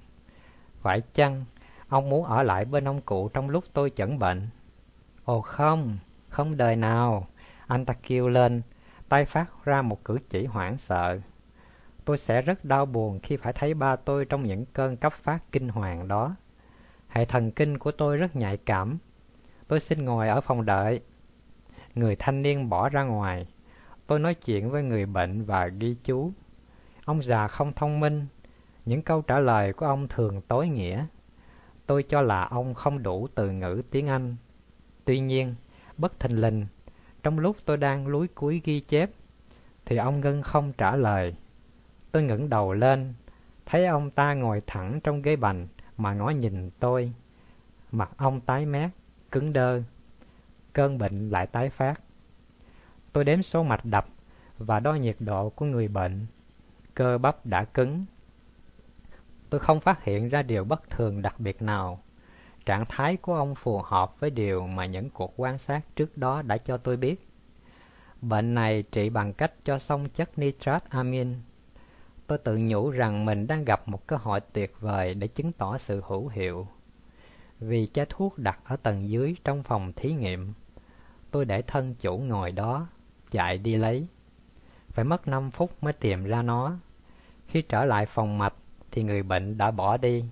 Phải 0.82 1.02
chăng 1.14 1.44
ông 1.88 2.10
muốn 2.10 2.24
ở 2.24 2.42
lại 2.42 2.64
bên 2.64 2.88
ông 2.88 3.00
cụ 3.00 3.28
trong 3.28 3.50
lúc 3.50 3.64
tôi 3.72 3.92
chẩn 3.96 4.18
bệnh? 4.18 4.48
Ồ 5.24 5.40
không, 5.40 5.98
không 6.34 6.56
đời 6.56 6.76
nào. 6.76 7.26
Anh 7.66 7.84
ta 7.84 7.94
kêu 8.02 8.28
lên, 8.28 8.62
tay 9.08 9.24
phát 9.24 9.64
ra 9.64 9.82
một 9.82 10.04
cử 10.04 10.18
chỉ 10.30 10.46
hoảng 10.46 10.78
sợ. 10.78 11.20
Tôi 12.04 12.18
sẽ 12.18 12.42
rất 12.42 12.64
đau 12.64 12.86
buồn 12.86 13.20
khi 13.22 13.36
phải 13.36 13.52
thấy 13.52 13.74
ba 13.74 13.96
tôi 13.96 14.24
trong 14.24 14.42
những 14.42 14.64
cơn 14.72 14.96
cấp 14.96 15.12
phát 15.12 15.52
kinh 15.52 15.68
hoàng 15.68 16.08
đó. 16.08 16.34
Hệ 17.08 17.24
thần 17.24 17.50
kinh 17.50 17.78
của 17.78 17.90
tôi 17.90 18.16
rất 18.16 18.36
nhạy 18.36 18.56
cảm. 18.56 18.98
Tôi 19.68 19.80
xin 19.80 20.04
ngồi 20.04 20.28
ở 20.28 20.40
phòng 20.40 20.64
đợi. 20.64 21.00
Người 21.94 22.16
thanh 22.16 22.42
niên 22.42 22.68
bỏ 22.68 22.88
ra 22.88 23.02
ngoài. 23.02 23.46
Tôi 24.06 24.18
nói 24.18 24.34
chuyện 24.34 24.70
với 24.70 24.82
người 24.82 25.06
bệnh 25.06 25.44
và 25.44 25.66
ghi 25.66 25.96
chú. 26.04 26.32
Ông 27.04 27.22
già 27.22 27.48
không 27.48 27.72
thông 27.72 28.00
minh. 28.00 28.26
Những 28.84 29.02
câu 29.02 29.22
trả 29.22 29.38
lời 29.38 29.72
của 29.72 29.86
ông 29.86 30.08
thường 30.08 30.40
tối 30.48 30.68
nghĩa. 30.68 31.06
Tôi 31.86 32.02
cho 32.02 32.22
là 32.22 32.44
ông 32.44 32.74
không 32.74 33.02
đủ 33.02 33.28
từ 33.34 33.50
ngữ 33.50 33.82
tiếng 33.90 34.06
Anh. 34.06 34.36
Tuy 35.04 35.20
nhiên, 35.20 35.54
bất 35.98 36.20
thình 36.20 36.40
lình, 36.40 36.66
trong 37.22 37.38
lúc 37.38 37.56
tôi 37.64 37.76
đang 37.76 38.06
lúi 38.06 38.28
cuối 38.28 38.60
ghi 38.64 38.80
chép, 38.80 39.10
thì 39.84 39.96
ông 39.96 40.20
Ngân 40.20 40.42
không 40.42 40.72
trả 40.72 40.96
lời. 40.96 41.34
Tôi 42.12 42.22
ngẩng 42.22 42.48
đầu 42.48 42.72
lên, 42.72 43.14
thấy 43.66 43.86
ông 43.86 44.10
ta 44.10 44.34
ngồi 44.34 44.62
thẳng 44.66 45.00
trong 45.04 45.22
ghế 45.22 45.36
bành 45.36 45.68
mà 45.96 46.14
ngó 46.14 46.30
nhìn 46.30 46.70
tôi. 46.80 47.12
Mặt 47.92 48.10
ông 48.16 48.40
tái 48.40 48.66
mét, 48.66 48.90
cứng 49.30 49.52
đơ. 49.52 49.82
Cơn 50.72 50.98
bệnh 50.98 51.30
lại 51.30 51.46
tái 51.46 51.70
phát. 51.70 52.00
Tôi 53.12 53.24
đếm 53.24 53.42
số 53.42 53.62
mạch 53.62 53.84
đập 53.84 54.06
và 54.58 54.80
đo 54.80 54.94
nhiệt 54.94 55.16
độ 55.20 55.50
của 55.50 55.66
người 55.66 55.88
bệnh. 55.88 56.26
Cơ 56.94 57.18
bắp 57.18 57.46
đã 57.46 57.64
cứng. 57.64 58.04
Tôi 59.50 59.60
không 59.60 59.80
phát 59.80 60.04
hiện 60.04 60.28
ra 60.28 60.42
điều 60.42 60.64
bất 60.64 60.90
thường 60.90 61.22
đặc 61.22 61.40
biệt 61.40 61.62
nào. 61.62 62.00
Trạng 62.66 62.84
thái 62.88 63.16
của 63.16 63.34
ông 63.34 63.54
phù 63.54 63.82
hợp 63.84 64.20
với 64.20 64.30
điều 64.30 64.66
mà 64.66 64.86
những 64.86 65.10
cuộc 65.10 65.32
quan 65.36 65.58
sát 65.58 65.96
trước 65.96 66.18
đó 66.18 66.42
đã 66.42 66.56
cho 66.56 66.76
tôi 66.76 66.96
biết. 66.96 67.28
Bệnh 68.20 68.54
này 68.54 68.82
trị 68.82 69.10
bằng 69.10 69.32
cách 69.32 69.52
cho 69.64 69.78
xong 69.78 70.08
chất 70.08 70.38
nitrat 70.38 70.90
amin. 70.90 71.34
Tôi 72.26 72.38
tự 72.38 72.56
nhủ 72.56 72.90
rằng 72.90 73.24
mình 73.24 73.46
đang 73.46 73.64
gặp 73.64 73.88
một 73.88 74.06
cơ 74.06 74.16
hội 74.16 74.40
tuyệt 74.40 74.80
vời 74.80 75.14
để 75.14 75.28
chứng 75.28 75.52
tỏ 75.52 75.78
sự 75.78 76.02
hữu 76.06 76.28
hiệu. 76.28 76.66
Vì 77.60 77.88
chai 77.92 78.06
thuốc 78.08 78.38
đặt 78.38 78.58
ở 78.64 78.76
tầng 78.76 79.08
dưới 79.08 79.36
trong 79.44 79.62
phòng 79.62 79.92
thí 79.92 80.12
nghiệm, 80.12 80.52
tôi 81.30 81.44
để 81.44 81.62
thân 81.62 81.94
chủ 81.94 82.18
ngồi 82.18 82.52
đó, 82.52 82.86
chạy 83.30 83.58
đi 83.58 83.76
lấy. 83.76 84.06
Phải 84.88 85.04
mất 85.04 85.28
5 85.28 85.50
phút 85.50 85.82
mới 85.82 85.92
tìm 85.92 86.24
ra 86.24 86.42
nó. 86.42 86.76
Khi 87.46 87.62
trở 87.62 87.84
lại 87.84 88.06
phòng 88.06 88.38
mạch 88.38 88.54
thì 88.90 89.02
người 89.02 89.22
bệnh 89.22 89.58
đã 89.58 89.70
bỏ 89.70 89.96
đi. 89.96 90.24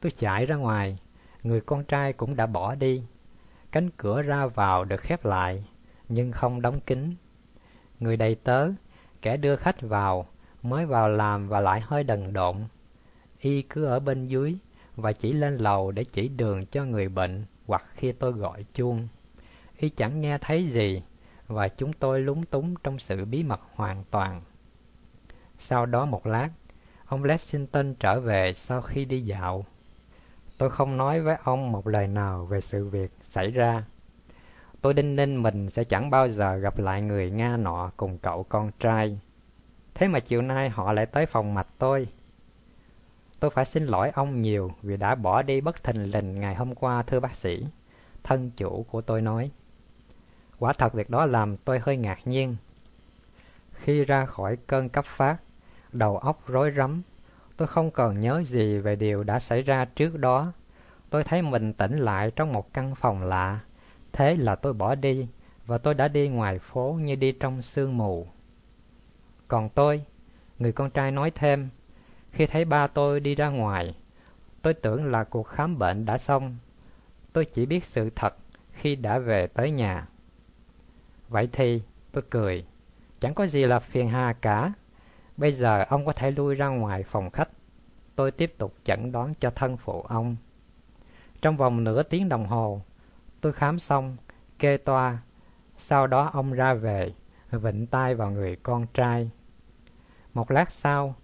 Tôi 0.00 0.12
chạy 0.18 0.46
ra 0.46 0.56
ngoài, 0.56 0.98
người 1.42 1.60
con 1.60 1.84
trai 1.84 2.12
cũng 2.12 2.36
đã 2.36 2.46
bỏ 2.46 2.74
đi. 2.74 3.02
Cánh 3.72 3.90
cửa 3.90 4.22
ra 4.22 4.46
vào 4.46 4.84
được 4.84 5.00
khép 5.00 5.24
lại, 5.24 5.64
nhưng 6.08 6.32
không 6.32 6.62
đóng 6.62 6.80
kín. 6.80 7.14
Người 8.00 8.16
đầy 8.16 8.34
tớ, 8.34 8.68
kẻ 9.22 9.36
đưa 9.36 9.56
khách 9.56 9.80
vào, 9.80 10.26
mới 10.62 10.86
vào 10.86 11.08
làm 11.08 11.48
và 11.48 11.60
lại 11.60 11.80
hơi 11.80 12.04
đần 12.04 12.32
độn. 12.32 12.56
Y 13.38 13.62
cứ 13.62 13.84
ở 13.84 14.00
bên 14.00 14.26
dưới 14.26 14.58
và 14.96 15.12
chỉ 15.12 15.32
lên 15.32 15.56
lầu 15.56 15.92
để 15.92 16.04
chỉ 16.04 16.28
đường 16.28 16.66
cho 16.66 16.84
người 16.84 17.08
bệnh 17.08 17.44
hoặc 17.66 17.84
khi 17.94 18.12
tôi 18.12 18.32
gọi 18.32 18.64
chuông. 18.74 19.08
Y 19.76 19.88
chẳng 19.88 20.20
nghe 20.20 20.38
thấy 20.38 20.68
gì 20.68 21.02
và 21.46 21.68
chúng 21.68 21.92
tôi 21.92 22.20
lúng 22.20 22.46
túng 22.46 22.74
trong 22.84 22.98
sự 22.98 23.24
bí 23.24 23.42
mật 23.42 23.60
hoàn 23.74 24.04
toàn. 24.10 24.42
Sau 25.58 25.86
đó 25.86 26.04
một 26.04 26.26
lát, 26.26 26.50
ông 27.06 27.24
Lexington 27.24 27.94
trở 27.94 28.20
về 28.20 28.52
sau 28.52 28.82
khi 28.82 29.04
đi 29.04 29.20
dạo. 29.20 29.64
Tôi 30.60 30.70
không 30.70 30.96
nói 30.96 31.20
với 31.20 31.36
ông 31.44 31.72
một 31.72 31.86
lời 31.86 32.06
nào 32.06 32.44
về 32.44 32.60
sự 32.60 32.88
việc 32.88 33.10
xảy 33.20 33.50
ra. 33.50 33.84
Tôi 34.80 34.94
đinh 34.94 35.16
ninh 35.16 35.42
mình 35.42 35.70
sẽ 35.70 35.84
chẳng 35.84 36.10
bao 36.10 36.28
giờ 36.28 36.56
gặp 36.56 36.78
lại 36.78 37.02
người 37.02 37.30
Nga 37.30 37.56
nọ 37.56 37.90
cùng 37.96 38.18
cậu 38.18 38.42
con 38.42 38.70
trai. 38.78 39.20
Thế 39.94 40.08
mà 40.08 40.20
chiều 40.20 40.42
nay 40.42 40.70
họ 40.70 40.92
lại 40.92 41.06
tới 41.06 41.26
phòng 41.26 41.54
mạch 41.54 41.66
tôi. 41.78 42.08
Tôi 43.40 43.50
phải 43.50 43.64
xin 43.64 43.86
lỗi 43.86 44.10
ông 44.14 44.42
nhiều 44.42 44.72
vì 44.82 44.96
đã 44.96 45.14
bỏ 45.14 45.42
đi 45.42 45.60
bất 45.60 45.82
thình 45.84 46.10
lình 46.10 46.40
ngày 46.40 46.54
hôm 46.54 46.74
qua 46.74 47.02
thưa 47.02 47.20
bác 47.20 47.34
sĩ. 47.34 47.66
Thân 48.22 48.50
chủ 48.56 48.86
của 48.90 49.00
tôi 49.00 49.22
nói. 49.22 49.50
Quả 50.58 50.72
thật 50.72 50.92
việc 50.92 51.10
đó 51.10 51.26
làm 51.26 51.56
tôi 51.56 51.78
hơi 51.78 51.96
ngạc 51.96 52.18
nhiên. 52.24 52.56
Khi 53.72 54.04
ra 54.04 54.26
khỏi 54.26 54.56
cơn 54.66 54.88
cấp 54.88 55.04
phát, 55.04 55.36
đầu 55.92 56.18
óc 56.18 56.42
rối 56.46 56.72
rắm, 56.76 57.02
tôi 57.60 57.66
không 57.66 57.90
còn 57.90 58.20
nhớ 58.20 58.42
gì 58.46 58.78
về 58.78 58.96
điều 58.96 59.24
đã 59.24 59.38
xảy 59.38 59.62
ra 59.62 59.84
trước 59.84 60.18
đó. 60.18 60.52
Tôi 61.10 61.24
thấy 61.24 61.42
mình 61.42 61.72
tỉnh 61.72 61.98
lại 61.98 62.30
trong 62.36 62.52
một 62.52 62.72
căn 62.74 62.94
phòng 62.94 63.22
lạ. 63.22 63.60
Thế 64.12 64.36
là 64.36 64.54
tôi 64.54 64.72
bỏ 64.72 64.94
đi, 64.94 65.28
và 65.66 65.78
tôi 65.78 65.94
đã 65.94 66.08
đi 66.08 66.28
ngoài 66.28 66.58
phố 66.58 66.98
như 67.00 67.14
đi 67.14 67.32
trong 67.32 67.62
sương 67.62 67.96
mù. 67.96 68.26
Còn 69.48 69.68
tôi, 69.68 70.04
người 70.58 70.72
con 70.72 70.90
trai 70.90 71.10
nói 71.10 71.30
thêm, 71.30 71.68
khi 72.30 72.46
thấy 72.46 72.64
ba 72.64 72.86
tôi 72.86 73.20
đi 73.20 73.34
ra 73.34 73.48
ngoài, 73.48 73.94
tôi 74.62 74.74
tưởng 74.74 75.10
là 75.10 75.24
cuộc 75.24 75.42
khám 75.42 75.78
bệnh 75.78 76.04
đã 76.04 76.18
xong. 76.18 76.56
Tôi 77.32 77.44
chỉ 77.44 77.66
biết 77.66 77.84
sự 77.84 78.10
thật 78.16 78.34
khi 78.72 78.96
đã 78.96 79.18
về 79.18 79.46
tới 79.46 79.70
nhà. 79.70 80.06
Vậy 81.28 81.48
thì, 81.52 81.82
tôi 82.12 82.22
cười, 82.30 82.64
chẳng 83.20 83.34
có 83.34 83.46
gì 83.46 83.64
là 83.64 83.78
phiền 83.78 84.08
hà 84.08 84.32
cả. 84.32 84.72
Bây 85.40 85.52
giờ 85.52 85.84
ông 85.88 86.06
có 86.06 86.12
thể 86.12 86.30
lui 86.30 86.54
ra 86.54 86.68
ngoài 86.68 87.02
phòng 87.02 87.30
khách. 87.30 87.48
Tôi 88.16 88.30
tiếp 88.30 88.54
tục 88.58 88.74
chẩn 88.84 89.12
đoán 89.12 89.34
cho 89.40 89.50
thân 89.50 89.76
phụ 89.76 90.02
ông. 90.02 90.36
Trong 91.42 91.56
vòng 91.56 91.84
nửa 91.84 92.02
tiếng 92.02 92.28
đồng 92.28 92.46
hồ, 92.46 92.82
tôi 93.40 93.52
khám 93.52 93.78
xong, 93.78 94.16
kê 94.58 94.76
toa. 94.76 95.18
Sau 95.78 96.06
đó 96.06 96.30
ông 96.32 96.52
ra 96.52 96.74
về, 96.74 97.12
vịnh 97.50 97.86
tay 97.86 98.14
vào 98.14 98.30
người 98.30 98.56
con 98.56 98.86
trai. 98.94 99.30
Một 100.34 100.50
lát 100.50 100.72
sau, 100.72 101.14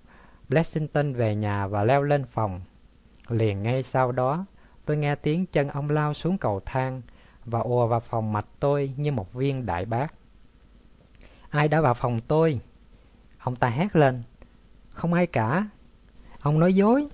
Blessington 0.48 1.12
về 1.12 1.34
nhà 1.34 1.66
và 1.66 1.84
leo 1.84 2.02
lên 2.02 2.24
phòng. 2.24 2.60
Liền 3.28 3.62
ngay 3.62 3.82
sau 3.82 4.12
đó, 4.12 4.46
tôi 4.84 4.96
nghe 4.96 5.14
tiếng 5.14 5.46
chân 5.46 5.68
ông 5.68 5.90
lao 5.90 6.14
xuống 6.14 6.38
cầu 6.38 6.60
thang 6.64 7.02
và 7.44 7.60
ùa 7.60 7.86
vào 7.86 8.00
phòng 8.00 8.32
mạch 8.32 8.46
tôi 8.60 8.92
như 8.96 9.12
một 9.12 9.32
viên 9.32 9.66
đại 9.66 9.84
bác. 9.84 10.14
Ai 11.50 11.68
đã 11.68 11.80
vào 11.80 11.94
phòng 11.94 12.20
tôi? 12.28 12.60
Ông 13.46 13.56
ta 13.56 13.68
hét 13.68 13.96
lên. 13.96 14.22
Không 14.90 15.12
ai 15.12 15.26
cả. 15.26 15.68
Ông 16.40 16.60
nói 16.60 16.74
dối. 16.74 17.06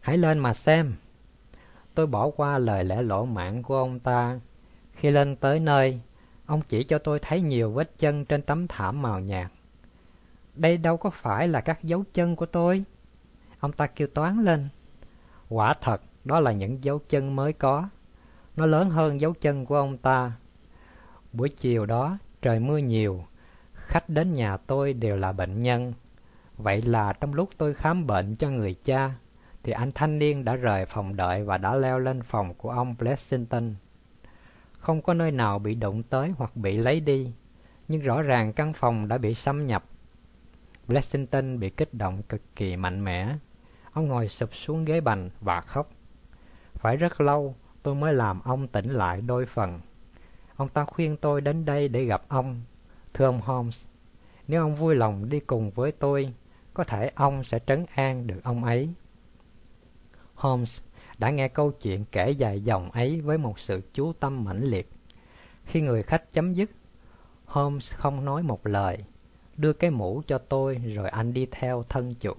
Hãy 0.00 0.18
lên 0.18 0.38
mà 0.38 0.54
xem. 0.54 0.94
Tôi 1.94 2.06
bỏ 2.06 2.30
qua 2.30 2.58
lời 2.58 2.84
lẽ 2.84 3.02
lỗ 3.02 3.24
mạng 3.24 3.62
của 3.62 3.76
ông 3.76 4.00
ta. 4.00 4.40
Khi 4.92 5.10
lên 5.10 5.36
tới 5.36 5.60
nơi, 5.60 6.00
ông 6.46 6.60
chỉ 6.68 6.84
cho 6.84 6.98
tôi 6.98 7.18
thấy 7.18 7.40
nhiều 7.40 7.70
vết 7.70 7.98
chân 7.98 8.24
trên 8.24 8.42
tấm 8.42 8.66
thảm 8.68 9.02
màu 9.02 9.20
nhạt. 9.20 9.50
Đây 10.54 10.76
đâu 10.76 10.96
có 10.96 11.10
phải 11.10 11.48
là 11.48 11.60
các 11.60 11.82
dấu 11.82 12.04
chân 12.14 12.36
của 12.36 12.46
tôi. 12.46 12.84
Ông 13.60 13.72
ta 13.72 13.86
kêu 13.86 14.08
toán 14.08 14.44
lên. 14.44 14.68
Quả 15.48 15.74
thật, 15.80 16.02
đó 16.24 16.40
là 16.40 16.52
những 16.52 16.84
dấu 16.84 16.98
chân 17.08 17.36
mới 17.36 17.52
có. 17.52 17.88
Nó 18.56 18.66
lớn 18.66 18.90
hơn 18.90 19.20
dấu 19.20 19.34
chân 19.40 19.66
của 19.66 19.76
ông 19.76 19.98
ta. 19.98 20.32
Buổi 21.32 21.48
chiều 21.48 21.86
đó, 21.86 22.18
trời 22.42 22.60
mưa 22.60 22.78
nhiều. 22.78 23.24
Khách 23.86 24.08
đến 24.08 24.32
nhà 24.32 24.56
tôi 24.56 24.92
đều 24.92 25.16
là 25.16 25.32
bệnh 25.32 25.60
nhân. 25.60 25.92
Vậy 26.56 26.82
là 26.82 27.12
trong 27.12 27.34
lúc 27.34 27.50
tôi 27.58 27.74
khám 27.74 28.06
bệnh 28.06 28.36
cho 28.36 28.50
người 28.50 28.74
cha, 28.84 29.14
thì 29.62 29.72
anh 29.72 29.92
thanh 29.92 30.18
niên 30.18 30.44
đã 30.44 30.54
rời 30.54 30.86
phòng 30.86 31.16
đợi 31.16 31.44
và 31.44 31.58
đã 31.58 31.74
leo 31.74 31.98
lên 31.98 32.22
phòng 32.22 32.54
của 32.54 32.70
ông 32.70 32.94
Blessington. 32.98 33.74
Không 34.72 35.02
có 35.02 35.14
nơi 35.14 35.30
nào 35.30 35.58
bị 35.58 35.74
đụng 35.74 36.02
tới 36.02 36.32
hoặc 36.38 36.56
bị 36.56 36.76
lấy 36.76 37.00
đi, 37.00 37.32
nhưng 37.88 38.00
rõ 38.00 38.22
ràng 38.22 38.52
căn 38.52 38.72
phòng 38.72 39.08
đã 39.08 39.18
bị 39.18 39.34
xâm 39.34 39.66
nhập 39.66 39.84
Blessington 40.88 41.58
bị 41.58 41.70
kích 41.70 41.94
động 41.94 42.22
cực 42.22 42.42
kỳ 42.56 42.76
mạnh 42.76 43.04
mẽ. 43.04 43.36
Ông 43.92 44.08
ngồi 44.08 44.28
sụp 44.28 44.54
xuống 44.54 44.84
ghế 44.84 45.00
bành 45.00 45.30
và 45.40 45.60
khóc. 45.60 45.90
Phải 46.74 46.96
rất 46.96 47.20
lâu 47.20 47.54
tôi 47.82 47.94
mới 47.94 48.14
làm 48.14 48.40
ông 48.40 48.68
tỉnh 48.68 48.90
lại 48.90 49.20
đôi 49.20 49.46
phần. 49.46 49.80
Ông 50.56 50.68
ta 50.68 50.84
khuyên 50.84 51.16
tôi 51.16 51.40
đến 51.40 51.64
đây 51.64 51.88
để 51.88 52.04
gặp 52.04 52.22
ông. 52.28 52.60
Thưa 53.16 53.24
ông 53.24 53.40
Holmes, 53.40 53.84
nếu 54.48 54.62
ông 54.62 54.74
vui 54.74 54.94
lòng 54.94 55.28
đi 55.28 55.40
cùng 55.40 55.70
với 55.70 55.92
tôi, 55.92 56.34
có 56.74 56.84
thể 56.84 57.10
ông 57.14 57.44
sẽ 57.44 57.58
trấn 57.66 57.86
an 57.94 58.26
được 58.26 58.40
ông 58.44 58.64
ấy. 58.64 58.88
Holmes 60.34 60.78
đã 61.18 61.30
nghe 61.30 61.48
câu 61.48 61.70
chuyện 61.70 62.04
kể 62.12 62.30
dài 62.30 62.60
dòng 62.60 62.90
ấy 62.90 63.20
với 63.20 63.38
một 63.38 63.58
sự 63.58 63.80
chú 63.92 64.12
tâm 64.12 64.44
mãnh 64.44 64.64
liệt. 64.64 64.90
Khi 65.64 65.80
người 65.80 66.02
khách 66.02 66.32
chấm 66.32 66.54
dứt, 66.54 66.70
Holmes 67.44 67.92
không 67.92 68.24
nói 68.24 68.42
một 68.42 68.66
lời, 68.66 69.04
đưa 69.56 69.72
cái 69.72 69.90
mũ 69.90 70.22
cho 70.26 70.38
tôi 70.38 70.74
rồi 70.74 71.08
anh 71.08 71.32
đi 71.32 71.46
theo 71.50 71.84
thân 71.88 72.14
chủ. 72.14 72.34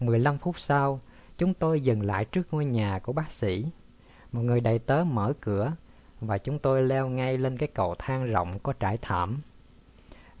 15 0.00 0.38
phút 0.38 0.60
sau, 0.60 1.00
chúng 1.38 1.54
tôi 1.54 1.80
dừng 1.80 2.02
lại 2.02 2.24
trước 2.24 2.46
ngôi 2.50 2.64
nhà 2.64 2.98
của 2.98 3.12
bác 3.12 3.32
sĩ. 3.32 3.66
Một 4.32 4.40
người 4.40 4.60
đầy 4.60 4.78
tớ 4.78 5.04
mở 5.04 5.32
cửa 5.40 5.72
và 6.20 6.38
chúng 6.38 6.58
tôi 6.58 6.82
leo 6.82 7.08
ngay 7.08 7.38
lên 7.38 7.58
cái 7.58 7.68
cầu 7.74 7.94
thang 7.98 8.26
rộng 8.26 8.58
có 8.58 8.72
trải 8.72 8.98
thảm. 9.02 9.42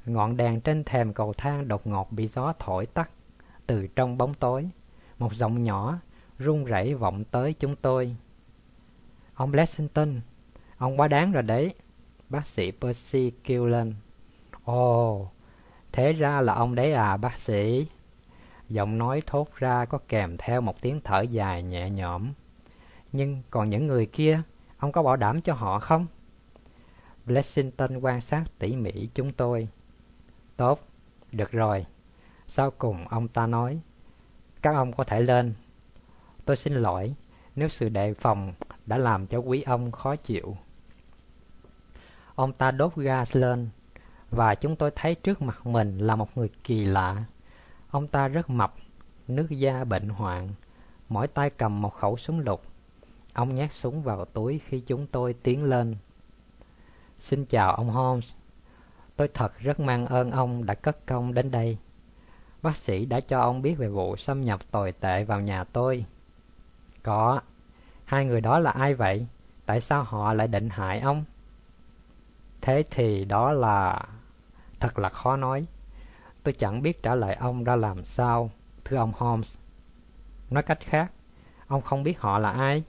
Ngọn 0.06 0.36
đèn 0.36 0.60
trên 0.60 0.84
thềm 0.84 1.12
cầu 1.12 1.32
thang 1.32 1.68
đột 1.68 1.86
ngột 1.86 2.12
bị 2.12 2.28
gió 2.28 2.52
thổi 2.58 2.86
tắt 2.86 3.10
từ 3.66 3.86
trong 3.86 4.18
bóng 4.18 4.34
tối. 4.34 4.68
Một 5.18 5.34
giọng 5.34 5.64
nhỏ 5.64 5.98
run 6.38 6.64
rẩy 6.64 6.94
vọng 6.94 7.24
tới 7.24 7.54
chúng 7.58 7.76
tôi. 7.76 8.16
Ông 9.34 9.50
Blessington, 9.50 10.20
ông 10.78 11.00
quá 11.00 11.08
đáng 11.08 11.32
rồi 11.32 11.42
đấy. 11.42 11.74
Bác 12.28 12.46
sĩ 12.46 12.70
Percy 12.80 13.30
kêu 13.44 13.66
lên. 13.66 13.94
Ồ, 14.64 15.28
thế 15.92 16.12
ra 16.12 16.40
là 16.40 16.54
ông 16.54 16.74
đấy 16.74 16.92
à 16.92 17.16
bác 17.16 17.38
sĩ. 17.38 17.86
Giọng 18.68 18.98
nói 18.98 19.22
thốt 19.26 19.48
ra 19.54 19.84
có 19.84 19.98
kèm 20.08 20.36
theo 20.38 20.60
một 20.60 20.80
tiếng 20.80 21.00
thở 21.04 21.20
dài 21.20 21.62
nhẹ 21.62 21.90
nhõm. 21.90 22.32
Nhưng 23.12 23.42
còn 23.50 23.70
những 23.70 23.86
người 23.86 24.06
kia, 24.06 24.42
ông 24.78 24.92
có 24.92 25.02
bảo 25.02 25.16
đảm 25.16 25.40
cho 25.40 25.54
họ 25.54 25.78
không? 25.78 26.06
Blessington 27.26 27.96
quan 27.98 28.20
sát 28.20 28.44
tỉ 28.58 28.76
mỉ 28.76 29.08
chúng 29.14 29.32
tôi. 29.32 29.68
Tốt, 30.56 30.88
được 31.32 31.50
rồi. 31.50 31.86
Sau 32.46 32.70
cùng 32.70 33.08
ông 33.08 33.28
ta 33.28 33.46
nói, 33.46 33.80
các 34.62 34.74
ông 34.74 34.92
có 34.92 35.04
thể 35.04 35.20
lên. 35.20 35.54
Tôi 36.44 36.56
xin 36.56 36.74
lỗi 36.74 37.14
nếu 37.56 37.68
sự 37.68 37.88
đề 37.88 38.14
phòng 38.14 38.52
đã 38.86 38.98
làm 38.98 39.26
cho 39.26 39.38
quý 39.38 39.62
ông 39.62 39.92
khó 39.92 40.16
chịu. 40.16 40.56
Ông 42.34 42.52
ta 42.52 42.70
đốt 42.70 42.96
gas 42.96 43.36
lên, 43.36 43.68
và 44.30 44.54
chúng 44.54 44.76
tôi 44.76 44.90
thấy 44.96 45.14
trước 45.14 45.42
mặt 45.42 45.66
mình 45.66 45.98
là 45.98 46.16
một 46.16 46.36
người 46.36 46.50
kỳ 46.64 46.84
lạ. 46.84 47.24
Ông 47.90 48.06
ta 48.08 48.28
rất 48.28 48.50
mập, 48.50 48.74
nước 49.28 49.46
da 49.50 49.84
bệnh 49.84 50.08
hoạn, 50.08 50.48
mỗi 51.08 51.28
tay 51.28 51.50
cầm 51.50 51.82
một 51.82 51.94
khẩu 51.94 52.16
súng 52.16 52.40
lục. 52.40 52.62
Ông 53.32 53.54
nhét 53.54 53.72
súng 53.72 54.02
vào 54.02 54.24
túi 54.24 54.60
khi 54.66 54.80
chúng 54.80 55.06
tôi 55.06 55.34
tiến 55.34 55.64
lên. 55.64 55.96
Xin 57.18 57.44
chào 57.44 57.74
ông 57.74 57.90
Holmes. 57.90 58.30
Tôi 59.16 59.28
thật 59.34 59.58
rất 59.58 59.80
mang 59.80 60.06
ơn 60.06 60.30
ông 60.30 60.66
đã 60.66 60.74
cất 60.74 61.06
công 61.06 61.34
đến 61.34 61.50
đây. 61.50 61.78
Bác 62.62 62.76
sĩ 62.76 63.06
đã 63.06 63.20
cho 63.20 63.40
ông 63.40 63.62
biết 63.62 63.74
về 63.74 63.88
vụ 63.88 64.16
xâm 64.16 64.44
nhập 64.44 64.60
tồi 64.70 64.92
tệ 64.92 65.24
vào 65.24 65.40
nhà 65.40 65.64
tôi. 65.64 66.04
Có. 67.02 67.40
Hai 68.04 68.24
người 68.24 68.40
đó 68.40 68.58
là 68.58 68.70
ai 68.70 68.94
vậy? 68.94 69.26
Tại 69.66 69.80
sao 69.80 70.02
họ 70.02 70.34
lại 70.34 70.48
định 70.48 70.68
hại 70.70 71.00
ông? 71.00 71.24
Thế 72.60 72.84
thì 72.90 73.24
đó 73.24 73.52
là... 73.52 74.02
Thật 74.80 74.98
là 74.98 75.08
khó 75.08 75.36
nói. 75.36 75.66
Tôi 76.48 76.52
chẳng 76.52 76.82
biết 76.82 77.02
trả 77.02 77.14
lời 77.14 77.34
ông 77.34 77.64
ra 77.64 77.76
làm 77.76 78.04
sao, 78.04 78.50
thưa 78.84 78.96
ông 78.96 79.12
Holmes. 79.16 79.54
Nói 80.50 80.62
cách 80.62 80.78
khác, 80.80 81.12
ông 81.66 81.82
không 81.82 82.02
biết 82.02 82.20
họ 82.20 82.38
là 82.38 82.50
ai? 82.50 82.82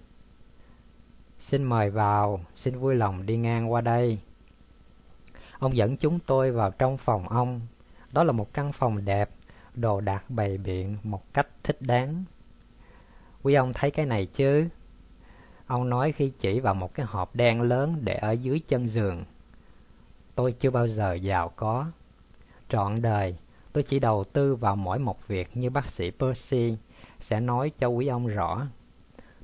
Xin 1.40 1.64
mời 1.64 1.90
vào, 1.90 2.42
xin 2.56 2.80
vui 2.80 2.96
lòng 2.96 3.26
đi 3.26 3.38
ngang 3.38 3.72
qua 3.72 3.82
đây. 3.82 4.20
Ông 5.60 5.76
dẫn 5.76 5.98
chúng 5.98 6.20
tôi 6.20 6.52
vào 6.52 6.72
trong 6.72 6.98
phòng 6.98 7.30
ông. 7.30 7.62
Đó 8.12 8.24
là 8.24 8.32
một 8.32 8.54
căn 8.54 8.72
phòng 8.72 9.06
đẹp, 9.06 9.30
đồ 9.74 10.02
đạc 10.02 10.24
bày 10.30 10.58
biện 10.58 10.98
một 11.04 11.34
cách 11.34 11.48
thích 11.64 11.78
đáng. 11.82 12.24
Quý 13.44 13.54
ông 13.54 13.74
thấy 13.74 13.92
cái 13.92 14.06
này 14.06 14.26
chứ? 14.26 14.68
Ông 15.68 15.90
nói 15.90 16.12
khi 16.12 16.32
chỉ 16.40 16.60
vào 16.60 16.74
một 16.74 16.94
cái 16.94 17.06
hộp 17.06 17.36
đen 17.36 17.62
lớn 17.62 17.98
để 18.04 18.14
ở 18.16 18.32
dưới 18.32 18.60
chân 18.68 18.88
giường. 18.88 19.24
Tôi 20.36 20.52
chưa 20.52 20.72
bao 20.72 20.88
giờ 20.88 21.14
giàu 21.14 21.52
có. 21.56 21.86
Trọn 22.70 23.02
đời, 23.02 23.36
tôi 23.74 23.84
chỉ 23.84 24.00
đầu 24.00 24.24
tư 24.24 24.56
vào 24.56 24.76
mỗi 24.76 25.00
một 25.00 25.28
việc 25.28 25.58
như 25.58 25.70
bác 25.70 25.92
sĩ 25.92 26.12
Percy 26.12 26.78
sẽ 27.20 27.40
nói 27.40 27.72
cho 27.80 27.88
quý 27.88 28.08
ông 28.08 28.28
rõ. 28.28 28.68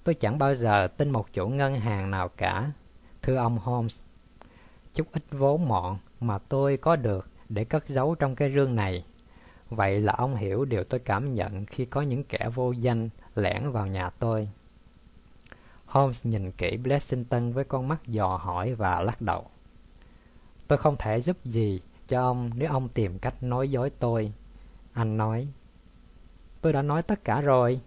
Tôi 0.04 0.16
chẳng 0.16 0.38
bao 0.38 0.56
giờ 0.56 0.88
tin 0.88 1.10
một 1.10 1.34
chủ 1.34 1.48
ngân 1.48 1.80
hàng 1.80 2.12
nào 2.12 2.30
cả, 2.30 2.72
thưa 3.22 3.36
ông 3.36 3.58
Holmes. 3.58 4.00
Chút 4.94 5.08
ít 5.12 5.24
vốn 5.32 5.68
mọn 5.68 5.98
mà 6.20 6.38
tôi 6.38 6.78
có 6.78 6.96
được 6.96 7.28
để 7.50 7.64
cất 7.64 7.88
giấu 7.88 8.16
trong 8.16 8.36
cái 8.36 8.52
rương 8.56 8.76
này. 8.76 9.06
Vậy 9.70 10.02
là 10.02 10.14
ông 10.14 10.36
hiểu 10.36 10.66
điều 10.66 10.84
tôi 10.84 11.00
cảm 11.00 11.34
nhận 11.34 11.66
khi 11.66 11.86
có 11.86 12.02
những 12.02 12.24
kẻ 12.24 12.50
vô 12.56 12.72
danh 12.72 13.10
lẻn 13.36 13.72
vào 13.72 13.88
nhà 13.88 14.10
tôi. 14.10 14.50
Holmes 15.86 16.26
nhìn 16.26 16.52
kỹ 16.52 16.78
Blessington 16.78 17.52
với 17.52 17.64
con 17.64 17.88
mắt 17.88 18.08
dò 18.08 18.38
hỏi 18.38 18.74
và 18.74 19.02
lắc 19.02 19.22
đầu. 19.22 19.46
Tôi 20.68 20.78
không 20.78 20.96
thể 21.00 21.22
giúp 21.22 21.38
gì 21.44 21.82
cho 22.08 22.22
ông 22.22 22.52
nếu 22.56 22.72
ông 22.72 22.90
tìm 22.90 23.20
cách 23.20 23.44
nói 23.44 23.70
dối 23.70 23.90
tôi. 24.00 24.34
Anh 24.94 25.18
nói, 25.18 25.48
tôi 26.62 26.74
đã 26.74 26.82
nói 26.82 27.04
tất 27.04 27.24
cả 27.24 27.42
rồi. 27.42 27.80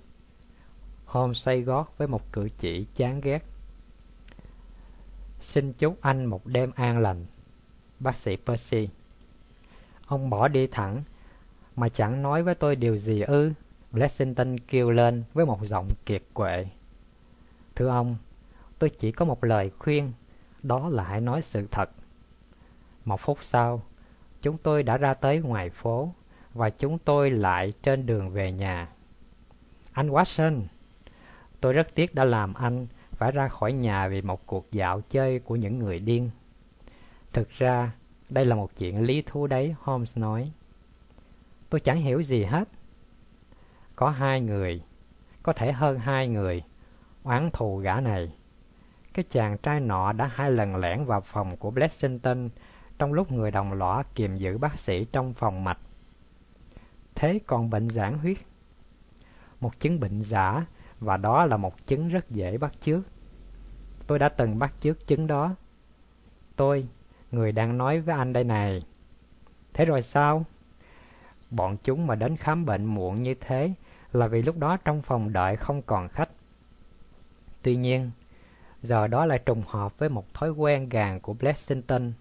Holmes 1.04 1.42
say 1.42 1.62
gót 1.62 1.98
với 1.98 2.08
một 2.08 2.32
cử 2.32 2.48
chỉ 2.58 2.86
chán 2.94 3.20
ghét. 3.20 3.44
Xin 5.40 5.72
chúc 5.72 5.98
anh 6.00 6.24
một 6.26 6.46
đêm 6.46 6.70
an 6.74 6.98
lành, 6.98 7.26
bác 8.00 8.16
sĩ 8.16 8.36
Percy. 8.36 8.88
Ông 10.06 10.30
bỏ 10.30 10.48
đi 10.48 10.66
thẳng, 10.66 11.02
mà 11.76 11.88
chẳng 11.88 12.22
nói 12.22 12.42
với 12.42 12.54
tôi 12.54 12.76
điều 12.76 12.96
gì 12.96 13.20
ư. 13.20 13.52
Blessington 13.92 14.58
kêu 14.58 14.90
lên 14.90 15.24
với 15.34 15.46
một 15.46 15.58
giọng 15.62 15.88
kiệt 16.06 16.22
quệ. 16.34 16.66
Thưa 17.74 17.88
ông, 17.88 18.16
tôi 18.78 18.90
chỉ 18.90 19.12
có 19.12 19.24
một 19.24 19.44
lời 19.44 19.70
khuyên, 19.78 20.12
đó 20.62 20.88
là 20.88 21.04
hãy 21.04 21.20
nói 21.20 21.42
sự 21.42 21.66
thật. 21.70 21.90
Một 23.04 23.20
phút 23.20 23.38
sau, 23.42 23.82
chúng 24.42 24.58
tôi 24.58 24.82
đã 24.82 24.96
ra 24.96 25.14
tới 25.14 25.40
ngoài 25.40 25.70
phố 25.70 26.12
và 26.54 26.70
chúng 26.70 26.98
tôi 26.98 27.30
lại 27.30 27.72
trên 27.82 28.06
đường 28.06 28.30
về 28.30 28.52
nhà. 28.52 28.88
Anh 29.92 30.10
Watson, 30.10 30.62
tôi 31.60 31.72
rất 31.72 31.94
tiếc 31.94 32.14
đã 32.14 32.24
làm 32.24 32.54
anh 32.54 32.86
phải 33.10 33.32
ra 33.32 33.48
khỏi 33.48 33.72
nhà 33.72 34.08
vì 34.08 34.22
một 34.22 34.46
cuộc 34.46 34.72
dạo 34.72 35.00
chơi 35.10 35.38
của 35.38 35.56
những 35.56 35.78
người 35.78 35.98
điên. 35.98 36.30
Thực 37.32 37.50
ra, 37.50 37.92
đây 38.28 38.44
là 38.44 38.54
một 38.54 38.70
chuyện 38.78 39.02
lý 39.02 39.22
thú 39.22 39.46
đấy, 39.46 39.74
Holmes 39.80 40.18
nói. 40.18 40.52
Tôi 41.70 41.80
chẳng 41.80 42.00
hiểu 42.00 42.22
gì 42.22 42.44
hết. 42.44 42.68
Có 43.96 44.10
hai 44.10 44.40
người, 44.40 44.82
có 45.42 45.52
thể 45.52 45.72
hơn 45.72 45.98
hai 45.98 46.28
người, 46.28 46.62
oán 47.22 47.50
thù 47.52 47.76
gã 47.76 48.00
này. 48.00 48.32
Cái 49.14 49.24
chàng 49.30 49.58
trai 49.58 49.80
nọ 49.80 50.12
đã 50.12 50.30
hai 50.34 50.50
lần 50.50 50.76
lẻn 50.76 51.04
vào 51.04 51.20
phòng 51.20 51.56
của 51.56 51.70
Blessington 51.70 52.48
trong 52.98 53.12
lúc 53.12 53.32
người 53.32 53.50
đồng 53.50 53.72
lõa 53.72 54.02
kiềm 54.14 54.36
giữ 54.36 54.58
bác 54.58 54.78
sĩ 54.78 55.04
trong 55.04 55.34
phòng 55.34 55.64
mạch. 55.64 55.78
Thế 57.14 57.40
còn 57.46 57.70
bệnh 57.70 57.90
giãn 57.90 58.18
huyết? 58.18 58.38
Một 59.60 59.80
chứng 59.80 60.00
bệnh 60.00 60.22
giả 60.22 60.66
và 61.00 61.16
đó 61.16 61.44
là 61.44 61.56
một 61.56 61.86
chứng 61.86 62.08
rất 62.08 62.30
dễ 62.30 62.58
bắt 62.58 62.72
chước. 62.80 63.00
Tôi 64.06 64.18
đã 64.18 64.28
từng 64.28 64.58
bắt 64.58 64.74
chước 64.80 65.06
chứng 65.06 65.26
đó. 65.26 65.54
Tôi, 66.56 66.88
người 67.30 67.52
đang 67.52 67.78
nói 67.78 68.00
với 68.00 68.16
anh 68.16 68.32
đây 68.32 68.44
này. 68.44 68.82
Thế 69.74 69.84
rồi 69.84 70.02
sao? 70.02 70.44
Bọn 71.50 71.76
chúng 71.84 72.06
mà 72.06 72.14
đến 72.14 72.36
khám 72.36 72.66
bệnh 72.66 72.84
muộn 72.84 73.22
như 73.22 73.34
thế 73.40 73.72
là 74.12 74.26
vì 74.26 74.42
lúc 74.42 74.58
đó 74.58 74.76
trong 74.76 75.02
phòng 75.02 75.32
đợi 75.32 75.56
không 75.56 75.82
còn 75.82 76.08
khách. 76.08 76.30
Tuy 77.62 77.76
nhiên, 77.76 78.10
giờ 78.82 79.06
đó 79.06 79.26
lại 79.26 79.38
trùng 79.46 79.62
hợp 79.66 79.98
với 79.98 80.08
một 80.08 80.34
thói 80.34 80.50
quen 80.50 80.88
gàn 80.88 81.20
của 81.20 81.32
Blessington. 81.32 82.12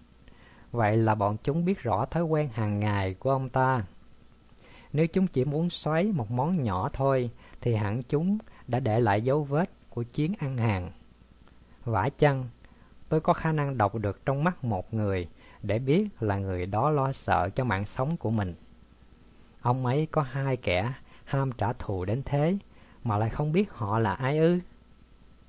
Vậy 0.72 0.96
là 0.96 1.14
bọn 1.14 1.36
chúng 1.44 1.64
biết 1.64 1.82
rõ 1.82 2.04
thói 2.04 2.22
quen 2.22 2.48
hàng 2.52 2.80
ngày 2.80 3.14
của 3.14 3.30
ông 3.30 3.48
ta. 3.48 3.84
Nếu 4.92 5.06
chúng 5.06 5.26
chỉ 5.26 5.44
muốn 5.44 5.70
xoáy 5.70 6.04
một 6.04 6.30
món 6.30 6.62
nhỏ 6.62 6.90
thôi, 6.92 7.30
thì 7.60 7.74
hẳn 7.74 8.02
chúng 8.02 8.38
đã 8.66 8.80
để 8.80 9.00
lại 9.00 9.22
dấu 9.22 9.44
vết 9.44 9.70
của 9.90 10.02
chuyến 10.02 10.34
ăn 10.38 10.56
hàng. 10.56 10.90
Vả 11.84 12.08
chăng, 12.18 12.48
tôi 13.08 13.20
có 13.20 13.32
khả 13.32 13.52
năng 13.52 13.78
đọc 13.78 13.94
được 13.94 14.26
trong 14.26 14.44
mắt 14.44 14.64
một 14.64 14.94
người 14.94 15.28
để 15.62 15.78
biết 15.78 16.08
là 16.20 16.38
người 16.38 16.66
đó 16.66 16.90
lo 16.90 17.12
sợ 17.12 17.48
cho 17.54 17.64
mạng 17.64 17.86
sống 17.86 18.16
của 18.16 18.30
mình. 18.30 18.54
Ông 19.60 19.86
ấy 19.86 20.08
có 20.10 20.22
hai 20.22 20.56
kẻ 20.56 20.92
ham 21.24 21.52
trả 21.52 21.72
thù 21.72 22.04
đến 22.04 22.22
thế 22.24 22.58
mà 23.04 23.18
lại 23.18 23.30
không 23.30 23.52
biết 23.52 23.72
họ 23.72 23.98
là 23.98 24.14
ai 24.14 24.38
ư? 24.38 24.58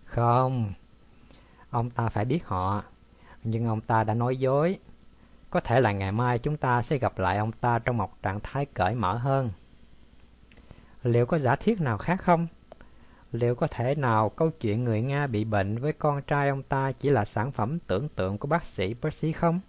Không, 0.05 0.73
ông 1.69 1.89
ta 1.89 2.09
phải 2.09 2.25
biết 2.25 2.45
họ, 2.45 2.83
nhưng 3.43 3.65
ông 3.65 3.81
ta 3.81 4.03
đã 4.03 4.13
nói 4.13 4.37
dối. 4.37 4.79
Có 5.49 5.59
thể 5.59 5.81
là 5.81 5.91
ngày 5.91 6.11
mai 6.11 6.39
chúng 6.39 6.57
ta 6.57 6.81
sẽ 6.81 6.97
gặp 6.97 7.19
lại 7.19 7.37
ông 7.37 7.51
ta 7.51 7.79
trong 7.79 7.97
một 7.97 8.21
trạng 8.23 8.39
thái 8.39 8.65
cởi 8.65 8.95
mở 8.95 9.17
hơn. 9.17 9.51
Liệu 11.03 11.25
có 11.25 11.37
giả 11.37 11.55
thiết 11.55 11.81
nào 11.81 11.97
khác 11.97 12.21
không? 12.21 12.47
Liệu 13.31 13.55
có 13.55 13.67
thể 13.67 13.95
nào 13.95 14.29
câu 14.29 14.49
chuyện 14.49 14.83
người 14.83 15.01
Nga 15.01 15.27
bị 15.27 15.43
bệnh 15.43 15.77
với 15.77 15.93
con 15.93 16.21
trai 16.21 16.49
ông 16.49 16.63
ta 16.63 16.91
chỉ 16.91 17.09
là 17.09 17.25
sản 17.25 17.51
phẩm 17.51 17.79
tưởng 17.79 18.09
tượng 18.09 18.37
của 18.37 18.47
bác 18.47 18.65
sĩ 18.65 18.95
Percy 19.01 19.31
không? 19.31 19.59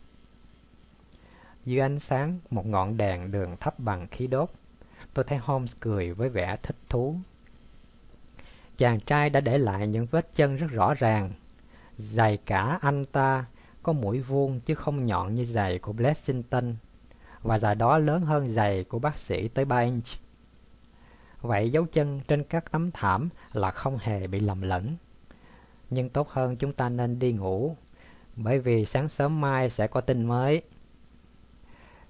Dưới 1.64 1.80
ánh 1.80 1.98
sáng 1.98 2.38
một 2.50 2.66
ngọn 2.66 2.96
đèn 2.96 3.30
đường 3.30 3.56
thấp 3.56 3.78
bằng 3.78 4.06
khí 4.06 4.26
đốt, 4.26 4.50
tôi 5.14 5.24
thấy 5.24 5.38
Holmes 5.38 5.72
cười 5.80 6.12
với 6.12 6.28
vẻ 6.28 6.56
thích 6.62 6.76
thú. 6.88 7.16
Chàng 8.78 9.00
trai 9.00 9.30
đã 9.30 9.40
để 9.40 9.58
lại 9.58 9.86
những 9.86 10.06
vết 10.06 10.34
chân 10.34 10.56
rất 10.56 10.66
rõ 10.70 10.94
ràng. 10.94 11.30
dày 11.98 12.36
cả 12.36 12.78
anh 12.80 13.04
ta 13.04 13.44
có 13.82 13.92
mũi 13.92 14.20
vuông 14.20 14.60
chứ 14.60 14.74
không 14.74 15.06
nhọn 15.06 15.34
như 15.34 15.44
giày 15.44 15.78
của 15.78 15.92
Blessington, 15.92 16.74
và 17.42 17.58
giày 17.58 17.74
đó 17.74 17.98
lớn 17.98 18.22
hơn 18.22 18.48
giày 18.48 18.84
của 18.84 18.98
bác 18.98 19.18
sĩ 19.18 19.48
tới 19.48 19.64
3 19.64 19.80
inch. 19.80 20.06
Vậy 21.40 21.70
dấu 21.70 21.86
chân 21.86 22.20
trên 22.28 22.44
các 22.44 22.72
tấm 22.72 22.90
thảm 22.90 23.28
là 23.52 23.70
không 23.70 23.98
hề 23.98 24.26
bị 24.26 24.40
lầm 24.40 24.62
lẫn. 24.62 24.96
Nhưng 25.90 26.08
tốt 26.08 26.28
hơn 26.28 26.56
chúng 26.56 26.72
ta 26.72 26.88
nên 26.88 27.18
đi 27.18 27.32
ngủ, 27.32 27.76
bởi 28.36 28.58
vì 28.58 28.84
sáng 28.84 29.08
sớm 29.08 29.40
mai 29.40 29.70
sẽ 29.70 29.86
có 29.86 30.00
tin 30.00 30.24
mới. 30.24 30.62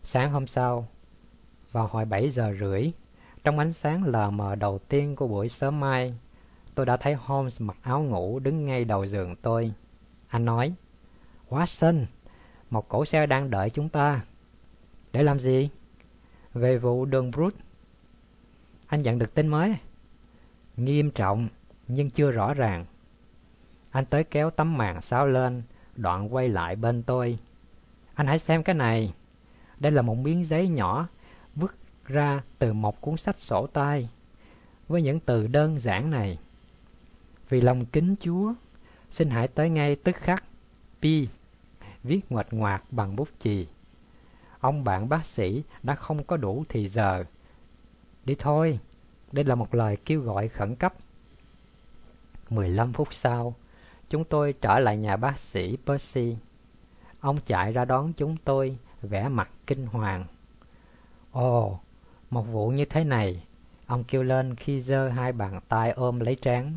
Sáng 0.02 0.32
hôm 0.32 0.46
sau, 0.46 0.88
vào 1.72 1.86
hồi 1.86 2.04
7 2.04 2.30
giờ 2.30 2.52
rưỡi, 2.60 2.90
trong 3.44 3.58
ánh 3.58 3.72
sáng 3.72 4.04
lờ 4.04 4.30
mờ 4.30 4.54
đầu 4.54 4.78
tiên 4.78 5.16
của 5.16 5.28
buổi 5.28 5.48
sớm 5.48 5.80
mai, 5.80 6.14
tôi 6.74 6.86
đã 6.86 6.96
thấy 6.96 7.14
Holmes 7.14 7.60
mặc 7.60 7.76
áo 7.82 8.02
ngủ 8.02 8.38
đứng 8.38 8.66
ngay 8.66 8.84
đầu 8.84 9.06
giường 9.06 9.36
tôi. 9.36 9.72
Anh 10.28 10.44
nói, 10.44 10.74
Watson, 11.50 12.04
một 12.70 12.88
cổ 12.88 13.04
xe 13.04 13.26
đang 13.26 13.50
đợi 13.50 13.70
chúng 13.70 13.88
ta. 13.88 14.20
Để 15.12 15.22
làm 15.22 15.40
gì? 15.40 15.70
Về 16.54 16.78
vụ 16.78 17.04
đường 17.04 17.30
Brut. 17.30 17.54
Anh 18.86 19.02
nhận 19.02 19.18
được 19.18 19.34
tin 19.34 19.48
mới. 19.48 19.76
Nghiêm 20.76 21.10
trọng, 21.10 21.48
nhưng 21.88 22.10
chưa 22.10 22.30
rõ 22.30 22.54
ràng. 22.54 22.84
Anh 23.90 24.04
tới 24.06 24.24
kéo 24.24 24.50
tấm 24.50 24.78
màn 24.78 25.00
sáo 25.00 25.26
lên, 25.26 25.62
đoạn 25.96 26.34
quay 26.34 26.48
lại 26.48 26.76
bên 26.76 27.02
tôi. 27.02 27.38
Anh 28.14 28.26
hãy 28.26 28.38
xem 28.38 28.62
cái 28.62 28.74
này. 28.74 29.14
Đây 29.78 29.92
là 29.92 30.02
một 30.02 30.14
miếng 30.14 30.44
giấy 30.44 30.68
nhỏ 30.68 31.08
vứt 31.54 31.74
ra 32.06 32.42
từ 32.58 32.72
một 32.72 33.00
cuốn 33.00 33.16
sách 33.16 33.40
sổ 33.40 33.66
tay 33.66 34.08
với 34.88 35.02
những 35.02 35.20
từ 35.20 35.46
đơn 35.46 35.78
giản 35.78 36.10
này. 36.10 36.38
Vì 37.48 37.60
lòng 37.60 37.86
kính 37.86 38.14
Chúa, 38.20 38.54
xin 39.10 39.30
hãy 39.30 39.48
tới 39.48 39.70
ngay 39.70 39.96
tức 39.96 40.16
khắc. 40.16 40.44
Pi, 41.02 41.28
viết 42.04 42.20
ngoạch 42.30 42.52
ngoạc 42.52 42.82
bằng 42.90 43.16
bút 43.16 43.28
chì. 43.40 43.66
Ông 44.60 44.84
bạn 44.84 45.08
bác 45.08 45.26
sĩ 45.26 45.62
đã 45.82 45.94
không 45.94 46.24
có 46.24 46.36
đủ 46.36 46.64
thì 46.68 46.88
giờ. 46.88 47.24
Đi 48.24 48.34
thôi, 48.38 48.78
đây 49.32 49.44
là 49.44 49.54
một 49.54 49.74
lời 49.74 49.96
kêu 50.04 50.20
gọi 50.20 50.48
khẩn 50.48 50.74
cấp. 50.74 50.94
15 52.50 52.92
phút 52.92 53.14
sau, 53.14 53.54
chúng 54.08 54.24
tôi 54.24 54.54
trở 54.60 54.78
lại 54.78 54.96
nhà 54.96 55.16
bác 55.16 55.38
sĩ 55.38 55.76
Percy. 55.86 56.36
Ông 57.20 57.38
chạy 57.46 57.72
ra 57.72 57.84
đón 57.84 58.12
chúng 58.12 58.36
tôi, 58.44 58.76
vẻ 59.02 59.28
mặt 59.28 59.50
kinh 59.66 59.86
hoàng. 59.86 60.24
Ồ, 61.32 61.80
một 62.30 62.42
vụ 62.42 62.68
như 62.68 62.84
thế 62.84 63.04
này, 63.04 63.42
ông 63.86 64.04
kêu 64.04 64.22
lên 64.22 64.54
khi 64.56 64.80
giơ 64.80 65.08
hai 65.08 65.32
bàn 65.32 65.60
tay 65.68 65.90
ôm 65.90 66.20
lấy 66.20 66.34
trán. 66.34 66.74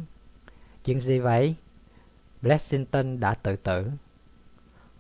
Chuyện 0.86 1.02
gì 1.02 1.20
vậy? 1.20 1.56
Blessington 2.42 3.20
đã 3.20 3.34
tự 3.34 3.56
tử. 3.56 3.92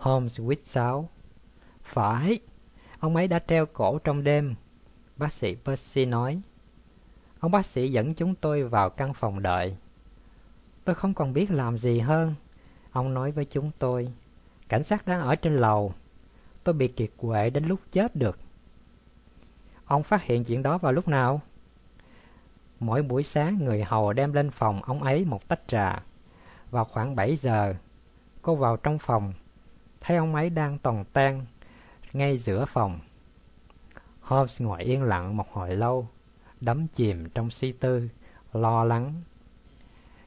Holmes 0.03 0.39
quýt 0.45 0.59
sáo. 0.65 1.09
Phải, 1.83 2.39
ông 2.99 3.15
ấy 3.15 3.27
đã 3.27 3.39
treo 3.47 3.65
cổ 3.65 3.99
trong 3.99 4.23
đêm. 4.23 4.55
Bác 5.17 5.33
sĩ 5.33 5.55
Percy 5.65 6.05
nói. 6.05 6.41
Ông 7.39 7.51
bác 7.51 7.65
sĩ 7.65 7.91
dẫn 7.91 8.13
chúng 8.13 8.35
tôi 8.35 8.63
vào 8.63 8.89
căn 8.89 9.13
phòng 9.13 9.41
đợi. 9.41 9.77
Tôi 10.85 10.95
không 10.95 11.13
còn 11.13 11.33
biết 11.33 11.51
làm 11.51 11.77
gì 11.77 11.99
hơn. 11.99 12.35
Ông 12.91 13.13
nói 13.13 13.31
với 13.31 13.45
chúng 13.45 13.71
tôi. 13.79 14.13
Cảnh 14.69 14.83
sát 14.83 15.07
đang 15.07 15.21
ở 15.21 15.35
trên 15.35 15.57
lầu. 15.57 15.93
Tôi 16.63 16.75
bị 16.75 16.87
kiệt 16.87 17.09
quệ 17.17 17.49
đến 17.49 17.65
lúc 17.65 17.79
chết 17.91 18.15
được. 18.15 18.39
Ông 19.85 20.03
phát 20.03 20.23
hiện 20.23 20.43
chuyện 20.43 20.63
đó 20.63 20.77
vào 20.77 20.91
lúc 20.91 21.07
nào? 21.07 21.41
Mỗi 22.79 23.01
buổi 23.01 23.23
sáng 23.23 23.65
người 23.65 23.83
hầu 23.83 24.13
đem 24.13 24.33
lên 24.33 24.51
phòng 24.51 24.81
ông 24.83 25.03
ấy 25.03 25.25
một 25.25 25.47
tách 25.47 25.67
trà. 25.67 26.03
Vào 26.71 26.85
khoảng 26.85 27.15
7 27.15 27.35
giờ, 27.35 27.75
cô 28.41 28.55
vào 28.55 28.77
trong 28.77 28.99
phòng, 28.99 29.33
thấy 30.03 30.17
ông 30.17 30.35
ấy 30.35 30.49
đang 30.49 30.77
tòng 30.77 31.05
tan 31.13 31.45
ngay 32.13 32.37
giữa 32.37 32.65
phòng. 32.65 32.99
Holmes 34.21 34.61
ngồi 34.61 34.83
yên 34.83 35.03
lặng 35.03 35.37
một 35.37 35.51
hồi 35.51 35.75
lâu, 35.75 36.07
đắm 36.61 36.87
chìm 36.95 37.29
trong 37.29 37.51
suy 37.51 37.71
tư, 37.71 38.09
lo 38.53 38.83
lắng. 38.83 39.21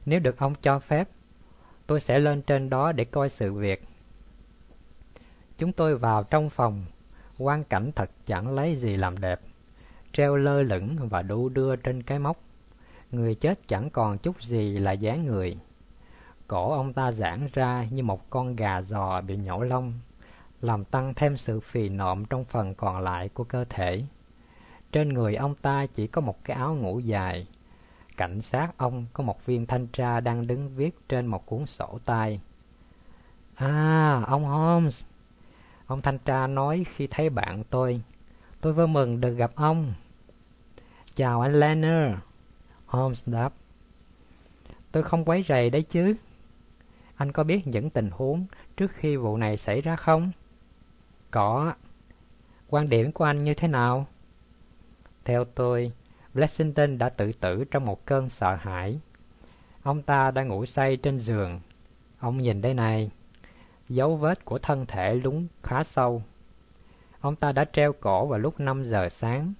Nếu 0.05 0.19
được 0.19 0.37
ông 0.37 0.55
cho 0.61 0.79
phép, 0.79 1.09
tôi 1.87 2.01
sẽ 2.01 2.19
lên 2.19 2.41
trên 2.41 2.69
đó 2.69 2.91
để 2.91 3.05
coi 3.05 3.29
sự 3.29 3.53
việc. 3.53 3.83
Chúng 5.57 5.73
tôi 5.73 5.97
vào 5.97 6.23
trong 6.23 6.49
phòng, 6.49 6.85
quan 7.37 7.63
cảnh 7.63 7.91
thật 7.95 8.09
chẳng 8.25 8.55
lấy 8.55 8.75
gì 8.75 8.97
làm 8.97 9.21
đẹp, 9.21 9.39
treo 10.13 10.35
lơ 10.35 10.61
lửng 10.61 11.09
và 11.09 11.21
đu 11.21 11.49
đưa 11.49 11.75
trên 11.75 12.03
cái 12.03 12.19
móc. 12.19 12.37
Người 13.11 13.35
chết 13.35 13.67
chẳng 13.67 13.89
còn 13.89 14.17
chút 14.17 14.41
gì 14.41 14.79
là 14.79 14.91
dáng 14.91 15.25
người. 15.25 15.57
Cổ 16.47 16.71
ông 16.71 16.93
ta 16.93 17.11
giãn 17.11 17.49
ra 17.53 17.85
như 17.91 18.03
một 18.03 18.29
con 18.29 18.55
gà 18.55 18.81
giò 18.81 19.21
bị 19.21 19.37
nhổ 19.37 19.63
lông, 19.63 19.93
làm 20.61 20.85
tăng 20.85 21.13
thêm 21.13 21.37
sự 21.37 21.59
phì 21.59 21.89
nộm 21.89 22.25
trong 22.25 22.45
phần 22.45 22.75
còn 22.75 22.99
lại 22.99 23.29
của 23.29 23.43
cơ 23.43 23.65
thể. 23.69 24.03
Trên 24.91 25.13
người 25.13 25.35
ông 25.35 25.55
ta 25.55 25.85
chỉ 25.85 26.07
có 26.07 26.21
một 26.21 26.43
cái 26.43 26.57
áo 26.57 26.75
ngủ 26.75 26.99
dài. 26.99 27.47
Cảnh 28.17 28.41
sát 28.41 28.77
ông 28.77 29.05
có 29.13 29.23
một 29.23 29.45
viên 29.45 29.65
thanh 29.65 29.87
tra 29.87 30.19
đang 30.19 30.47
đứng 30.47 30.75
viết 30.75 30.95
trên 31.09 31.25
một 31.25 31.45
cuốn 31.45 31.65
sổ 31.65 31.99
tay. 32.05 32.41
À, 33.55 34.23
ông 34.27 34.45
Holmes! 34.45 35.03
Ông 35.87 36.01
thanh 36.01 36.17
tra 36.17 36.47
nói 36.47 36.85
khi 36.95 37.07
thấy 37.07 37.29
bạn 37.29 37.63
tôi. 37.69 38.01
Tôi 38.61 38.73
vui 38.73 38.87
mừng 38.87 39.21
được 39.21 39.31
gặp 39.33 39.51
ông. 39.55 39.93
Chào 41.15 41.41
anh 41.41 41.59
Lanner. 41.59 42.13
Holmes 42.85 43.21
đáp. 43.25 43.53
Tôi 44.91 45.03
không 45.03 45.25
quấy 45.25 45.45
rầy 45.47 45.69
đấy 45.69 45.81
chứ. 45.81 46.15
Anh 47.17 47.31
có 47.31 47.43
biết 47.43 47.67
những 47.67 47.89
tình 47.89 48.09
huống 48.11 48.45
trước 48.77 48.91
khi 48.91 49.15
vụ 49.15 49.37
này 49.37 49.57
xảy 49.57 49.81
ra 49.81 49.95
không? 49.95 50.31
Có. 51.31 51.73
Quan 52.67 52.89
điểm 52.89 53.11
của 53.11 53.23
anh 53.23 53.43
như 53.43 53.53
thế 53.53 53.67
nào? 53.67 54.07
Theo 55.25 55.45
tôi, 55.45 55.91
Blessington 56.33 56.97
đã 56.97 57.09
tự 57.09 57.31
tử 57.31 57.63
trong 57.71 57.85
một 57.85 58.05
cơn 58.05 58.29
sợ 58.29 58.55
hãi. 58.55 58.99
Ông 59.83 60.01
ta 60.01 60.31
đang 60.31 60.47
ngủ 60.47 60.65
say 60.65 60.97
trên 60.97 61.19
giường. 61.19 61.59
Ông 62.19 62.37
nhìn 62.37 62.61
đây 62.61 62.73
này, 62.73 63.11
dấu 63.89 64.15
vết 64.15 64.45
của 64.45 64.59
thân 64.59 64.85
thể 64.85 65.15
lún 65.15 65.47
khá 65.63 65.83
sâu. 65.83 66.23
Ông 67.19 67.35
ta 67.35 67.51
đã 67.51 67.65
treo 67.73 67.93
cổ 67.93 68.25
vào 68.25 68.39
lúc 68.39 68.59
5 68.59 68.83
giờ 68.83 69.09
sáng. 69.09 69.53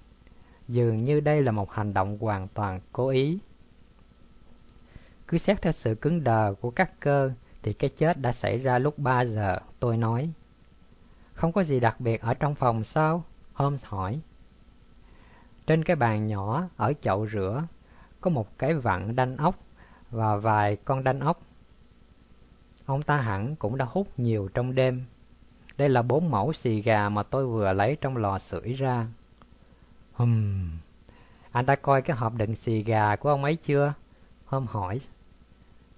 Dường 0.68 1.04
như 1.04 1.20
đây 1.20 1.42
là 1.42 1.52
một 1.52 1.72
hành 1.72 1.94
động 1.94 2.18
hoàn 2.18 2.48
toàn 2.48 2.80
cố 2.92 3.08
ý. 3.08 3.38
Cứ 5.28 5.38
xét 5.38 5.62
theo 5.62 5.72
sự 5.72 5.94
cứng 5.94 6.24
đờ 6.24 6.54
của 6.60 6.70
các 6.70 7.00
cơ 7.00 7.32
thì 7.68 7.74
cái 7.74 7.90
chết 7.90 8.20
đã 8.20 8.32
xảy 8.32 8.58
ra 8.58 8.78
lúc 8.78 8.98
3 8.98 9.24
giờ, 9.24 9.58
tôi 9.80 9.96
nói. 9.96 10.30
Không 11.32 11.52
có 11.52 11.62
gì 11.62 11.80
đặc 11.80 12.00
biệt 12.00 12.20
ở 12.20 12.34
trong 12.34 12.54
phòng 12.54 12.84
sao? 12.84 13.24
Holmes 13.52 13.84
hỏi. 13.84 14.20
Trên 15.66 15.84
cái 15.84 15.96
bàn 15.96 16.26
nhỏ 16.26 16.68
ở 16.76 16.92
chậu 17.02 17.28
rửa 17.28 17.66
có 18.20 18.30
một 18.30 18.58
cái 18.58 18.74
vặn 18.74 19.16
đanh 19.16 19.36
ốc 19.36 19.54
và 20.10 20.36
vài 20.36 20.76
con 20.76 21.04
đanh 21.04 21.20
ốc. 21.20 21.40
Ông 22.86 23.02
ta 23.02 23.16
hẳn 23.16 23.56
cũng 23.56 23.76
đã 23.76 23.84
hút 23.84 24.08
nhiều 24.16 24.48
trong 24.54 24.74
đêm. 24.74 25.04
Đây 25.76 25.88
là 25.88 26.02
bốn 26.02 26.30
mẫu 26.30 26.52
xì 26.52 26.82
gà 26.82 27.08
mà 27.08 27.22
tôi 27.22 27.46
vừa 27.46 27.72
lấy 27.72 27.96
trong 28.00 28.16
lò 28.16 28.38
sưởi 28.38 28.72
ra. 28.72 29.06
Hừm, 30.12 30.70
anh 31.52 31.66
đã 31.66 31.76
coi 31.76 32.02
cái 32.02 32.16
hộp 32.16 32.34
đựng 32.34 32.54
xì 32.56 32.82
gà 32.82 33.16
của 33.16 33.28
ông 33.28 33.44
ấy 33.44 33.56
chưa? 33.56 33.94
Hôm 34.46 34.66
hỏi. 34.66 35.00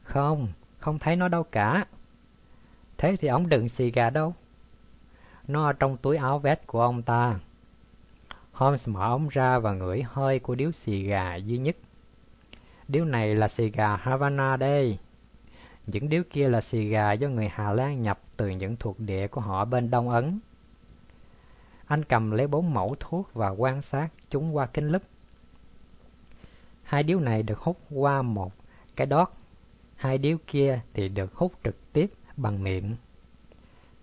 Không, 0.02 0.48
không 0.80 0.98
thấy 0.98 1.16
nó 1.16 1.28
đâu 1.28 1.42
cả. 1.42 1.84
Thế 2.98 3.16
thì 3.16 3.28
ông 3.28 3.48
đựng 3.48 3.68
xì 3.68 3.90
gà 3.90 4.10
đâu? 4.10 4.34
Nó 5.48 5.66
ở 5.66 5.72
trong 5.72 5.96
túi 5.96 6.16
áo 6.16 6.38
vest 6.38 6.60
của 6.66 6.82
ông 6.82 7.02
ta. 7.02 7.38
Holmes 8.52 8.88
mở 8.88 9.06
ống 9.08 9.28
ra 9.28 9.58
và 9.58 9.72
ngửi 9.72 10.02
hơi 10.02 10.38
của 10.38 10.54
điếu 10.54 10.72
xì 10.72 11.02
gà 11.02 11.34
duy 11.34 11.58
nhất. 11.58 11.76
Điếu 12.88 13.04
này 13.04 13.34
là 13.34 13.48
xì 13.48 13.70
gà 13.70 13.96
Havana 13.96 14.56
đây. 14.56 14.98
Những 15.86 16.08
điếu 16.08 16.22
kia 16.30 16.48
là 16.48 16.60
xì 16.60 16.88
gà 16.88 17.12
do 17.12 17.28
người 17.28 17.48
Hà 17.48 17.72
Lan 17.72 18.02
nhập 18.02 18.20
từ 18.36 18.48
những 18.48 18.76
thuộc 18.76 19.00
địa 19.00 19.26
của 19.28 19.40
họ 19.40 19.64
bên 19.64 19.90
Đông 19.90 20.08
Ấn. 20.08 20.38
Anh 21.86 22.04
cầm 22.04 22.30
lấy 22.30 22.46
bốn 22.46 22.74
mẫu 22.74 22.96
thuốc 23.00 23.34
và 23.34 23.48
quan 23.48 23.82
sát 23.82 24.08
chúng 24.30 24.56
qua 24.56 24.66
kính 24.66 24.88
lúp. 24.88 25.02
Hai 26.82 27.02
điếu 27.02 27.20
này 27.20 27.42
được 27.42 27.58
hút 27.58 27.78
qua 27.90 28.22
một 28.22 28.52
cái 28.96 29.06
đót, 29.06 29.32
hai 30.00 30.18
điếu 30.18 30.36
kia 30.46 30.80
thì 30.94 31.08
được 31.08 31.34
hút 31.34 31.52
trực 31.64 31.92
tiếp 31.92 32.10
bằng 32.36 32.62
miệng. 32.62 32.96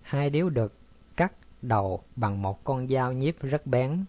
Hai 0.02 0.30
điếu 0.30 0.48
được 0.48 0.72
cắt 1.16 1.32
đầu 1.62 2.02
bằng 2.16 2.42
một 2.42 2.64
con 2.64 2.88
dao 2.88 3.12
nhíp 3.12 3.36
rất 3.42 3.66
bén. 3.66 4.04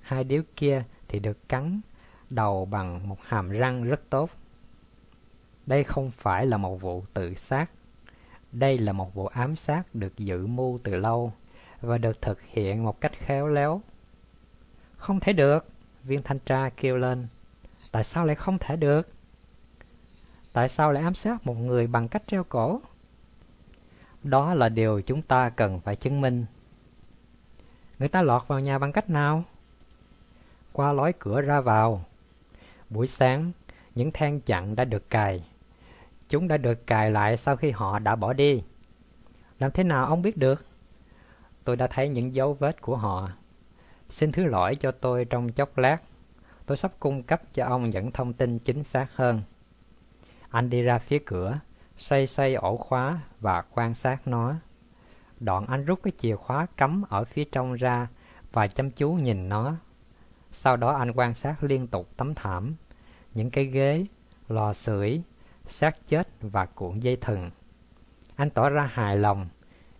Hai 0.00 0.24
điếu 0.24 0.42
kia 0.56 0.84
thì 1.08 1.18
được 1.18 1.48
cắn 1.48 1.80
đầu 2.30 2.64
bằng 2.64 3.08
một 3.08 3.18
hàm 3.22 3.50
răng 3.50 3.84
rất 3.84 4.00
tốt. 4.10 4.30
Đây 5.66 5.84
không 5.84 6.10
phải 6.10 6.46
là 6.46 6.56
một 6.56 6.80
vụ 6.80 7.04
tự 7.14 7.34
sát. 7.34 7.70
Đây 8.52 8.78
là 8.78 8.92
một 8.92 9.14
vụ 9.14 9.26
ám 9.26 9.56
sát 9.56 9.94
được 9.94 10.18
dự 10.18 10.46
mưu 10.46 10.78
từ 10.82 10.96
lâu 10.96 11.32
và 11.80 11.98
được 11.98 12.22
thực 12.22 12.42
hiện 12.42 12.84
một 12.84 13.00
cách 13.00 13.12
khéo 13.18 13.48
léo. 13.48 13.82
Không 14.96 15.20
thể 15.20 15.32
được, 15.32 15.66
viên 16.04 16.22
thanh 16.22 16.38
tra 16.38 16.70
kêu 16.76 16.96
lên. 16.96 17.26
Tại 17.92 18.04
sao 18.04 18.26
lại 18.26 18.36
không 18.36 18.58
thể 18.58 18.76
được? 18.76 19.08
Tại 20.52 20.68
sao 20.68 20.92
lại 20.92 21.02
ám 21.02 21.14
sát 21.14 21.46
một 21.46 21.54
người 21.54 21.86
bằng 21.86 22.08
cách 22.08 22.22
treo 22.26 22.44
cổ? 22.44 22.80
Đó 24.22 24.54
là 24.54 24.68
điều 24.68 25.00
chúng 25.00 25.22
ta 25.22 25.50
cần 25.50 25.80
phải 25.80 25.96
chứng 25.96 26.20
minh. 26.20 26.46
Người 27.98 28.08
ta 28.08 28.22
lọt 28.22 28.48
vào 28.48 28.60
nhà 28.60 28.78
bằng 28.78 28.92
cách 28.92 29.10
nào? 29.10 29.44
Qua 30.72 30.92
lối 30.92 31.12
cửa 31.18 31.40
ra 31.40 31.60
vào. 31.60 32.04
Buổi 32.90 33.06
sáng, 33.06 33.52
những 33.94 34.10
then 34.10 34.40
chặn 34.40 34.76
đã 34.76 34.84
được 34.84 35.10
cài. 35.10 35.44
Chúng 36.28 36.48
đã 36.48 36.56
được 36.56 36.86
cài 36.86 37.10
lại 37.10 37.36
sau 37.36 37.56
khi 37.56 37.70
họ 37.70 37.98
đã 37.98 38.16
bỏ 38.16 38.32
đi. 38.32 38.62
Làm 39.58 39.70
thế 39.70 39.84
nào 39.84 40.06
ông 40.06 40.22
biết 40.22 40.36
được? 40.36 40.64
Tôi 41.64 41.76
đã 41.76 41.86
thấy 41.86 42.08
những 42.08 42.34
dấu 42.34 42.54
vết 42.54 42.80
của 42.80 42.96
họ. 42.96 43.30
Xin 44.08 44.32
thứ 44.32 44.44
lỗi 44.44 44.76
cho 44.76 44.92
tôi 44.92 45.24
trong 45.24 45.52
chốc 45.52 45.78
lát. 45.78 45.98
Tôi 46.66 46.76
sắp 46.76 46.92
cung 46.98 47.22
cấp 47.22 47.42
cho 47.54 47.66
ông 47.66 47.90
những 47.90 48.12
thông 48.12 48.32
tin 48.32 48.58
chính 48.58 48.84
xác 48.84 49.06
hơn. 49.14 49.42
Anh 50.50 50.70
đi 50.70 50.82
ra 50.82 50.98
phía 50.98 51.18
cửa, 51.18 51.58
xoay 51.98 52.26
xoay 52.26 52.54
ổ 52.54 52.76
khóa 52.76 53.20
và 53.40 53.62
quan 53.62 53.94
sát 53.94 54.28
nó. 54.28 54.54
Đoạn 55.40 55.66
anh 55.66 55.84
rút 55.84 56.00
cái 56.02 56.12
chìa 56.18 56.36
khóa 56.36 56.66
cắm 56.76 57.04
ở 57.08 57.24
phía 57.24 57.44
trong 57.44 57.74
ra 57.74 58.08
và 58.52 58.66
chăm 58.66 58.90
chú 58.90 59.12
nhìn 59.12 59.48
nó. 59.48 59.74
Sau 60.50 60.76
đó 60.76 60.92
anh 60.92 61.12
quan 61.12 61.34
sát 61.34 61.64
liên 61.64 61.86
tục 61.86 62.08
tấm 62.16 62.34
thảm, 62.34 62.74
những 63.34 63.50
cái 63.50 63.64
ghế, 63.64 64.06
lò 64.48 64.72
sưởi, 64.72 65.22
xác 65.66 66.08
chết 66.08 66.28
và 66.40 66.66
cuộn 66.66 67.00
dây 67.00 67.16
thừng. 67.16 67.50
Anh 68.36 68.50
tỏ 68.50 68.68
ra 68.68 68.90
hài 68.92 69.16
lòng, 69.16 69.48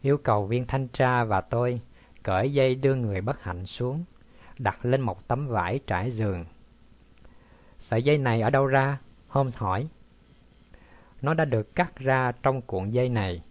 yêu 0.01 0.19
cầu 0.19 0.47
viên 0.47 0.67
thanh 0.67 0.89
tra 0.89 1.25
và 1.25 1.41
tôi 1.41 1.81
cởi 2.23 2.53
dây 2.53 2.75
đưa 2.75 2.95
người 2.95 3.21
bất 3.21 3.43
hạnh 3.43 3.67
xuống, 3.67 4.05
đặt 4.59 4.85
lên 4.85 5.01
một 5.01 5.29
tấm 5.29 5.49
vải 5.49 5.81
trải 5.87 6.11
giường. 6.11 6.45
Sợi 7.79 8.03
dây 8.03 8.19
này 8.19 8.41
ở 8.41 8.51
đâu 8.51 8.67
ra? 8.67 8.99
Holmes 9.29 9.57
hỏi. 9.57 9.89
Nó 11.23 11.35
đã 11.35 11.45
được 11.45 11.75
cắt 11.75 11.97
ra 11.97 12.33
trong 12.43 12.63
cuộn 12.63 12.91
dây 12.91 13.09
này. 13.09 13.43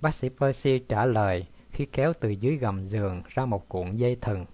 Bác 0.00 0.14
sĩ 0.14 0.28
Percy 0.28 0.78
trả 0.78 1.04
lời 1.04 1.46
khi 1.70 1.86
kéo 1.86 2.12
từ 2.20 2.28
dưới 2.28 2.56
gầm 2.56 2.86
giường 2.86 3.22
ra 3.28 3.46
một 3.46 3.68
cuộn 3.68 3.96
dây 3.96 4.16
thừng. 4.16 4.44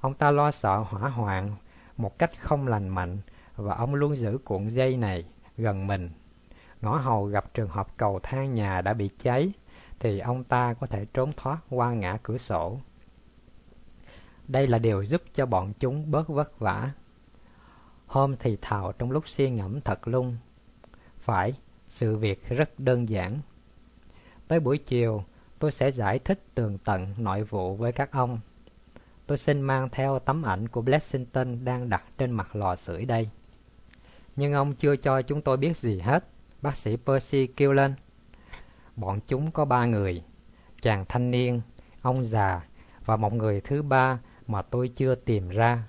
Ông 0.00 0.14
ta 0.14 0.30
lo 0.30 0.50
sợ 0.50 0.78
hỏa 0.78 1.08
hoạn 1.08 1.56
một 1.96 2.18
cách 2.18 2.30
không 2.40 2.68
lành 2.68 2.88
mạnh 2.88 3.18
và 3.56 3.74
ông 3.74 3.94
luôn 3.94 4.16
giữ 4.16 4.38
cuộn 4.44 4.68
dây 4.68 4.96
này 4.96 5.24
gần 5.56 5.86
mình. 5.86 6.10
Ngõ 6.80 6.96
hầu 6.96 7.24
gặp 7.24 7.54
trường 7.54 7.68
hợp 7.68 7.96
cầu 7.96 8.20
thang 8.22 8.54
nhà 8.54 8.80
đã 8.80 8.94
bị 8.94 9.10
cháy 9.22 9.52
thì 9.98 10.18
ông 10.18 10.44
ta 10.44 10.74
có 10.74 10.86
thể 10.86 11.06
trốn 11.14 11.32
thoát 11.36 11.58
qua 11.70 11.92
ngã 11.92 12.18
cửa 12.22 12.38
sổ. 12.38 12.80
Đây 14.48 14.66
là 14.66 14.78
điều 14.78 15.02
giúp 15.02 15.22
cho 15.34 15.46
bọn 15.46 15.72
chúng 15.78 16.10
bớt 16.10 16.28
vất 16.28 16.58
vả. 16.58 16.90
Hôm 18.06 18.36
thì 18.36 18.56
thào 18.62 18.92
trong 18.92 19.10
lúc 19.10 19.28
suy 19.28 19.50
ngẫm 19.50 19.80
thật 19.80 20.08
lung. 20.08 20.36
Phải, 21.26 21.52
sự 21.88 22.16
việc 22.16 22.48
rất 22.48 22.80
đơn 22.80 23.08
giản. 23.08 23.38
Tới 24.48 24.60
buổi 24.60 24.78
chiều, 24.78 25.24
tôi 25.58 25.72
sẽ 25.72 25.90
giải 25.90 26.18
thích 26.18 26.40
tường 26.54 26.78
tận 26.84 27.14
nội 27.18 27.44
vụ 27.44 27.76
với 27.76 27.92
các 27.92 28.12
ông. 28.12 28.40
Tôi 29.26 29.38
xin 29.38 29.60
mang 29.60 29.88
theo 29.92 30.18
tấm 30.18 30.42
ảnh 30.42 30.68
của 30.68 30.82
Blessington 30.82 31.64
đang 31.64 31.88
đặt 31.88 32.04
trên 32.18 32.30
mặt 32.30 32.56
lò 32.56 32.76
sưởi 32.76 33.04
đây. 33.04 33.30
Nhưng 34.36 34.52
ông 34.52 34.74
chưa 34.74 34.96
cho 34.96 35.22
chúng 35.22 35.42
tôi 35.42 35.56
biết 35.56 35.76
gì 35.76 36.00
hết, 36.00 36.24
bác 36.62 36.76
sĩ 36.76 36.96
Percy 37.06 37.46
kêu 37.46 37.72
lên. 37.72 37.94
Bọn 38.96 39.20
chúng 39.26 39.50
có 39.50 39.64
ba 39.64 39.86
người, 39.86 40.22
chàng 40.82 41.04
thanh 41.08 41.30
niên, 41.30 41.60
ông 42.02 42.22
già 42.22 42.66
và 43.04 43.16
một 43.16 43.32
người 43.32 43.60
thứ 43.60 43.82
ba 43.82 44.18
mà 44.46 44.62
tôi 44.62 44.88
chưa 44.96 45.14
tìm 45.14 45.48
ra. 45.48 45.82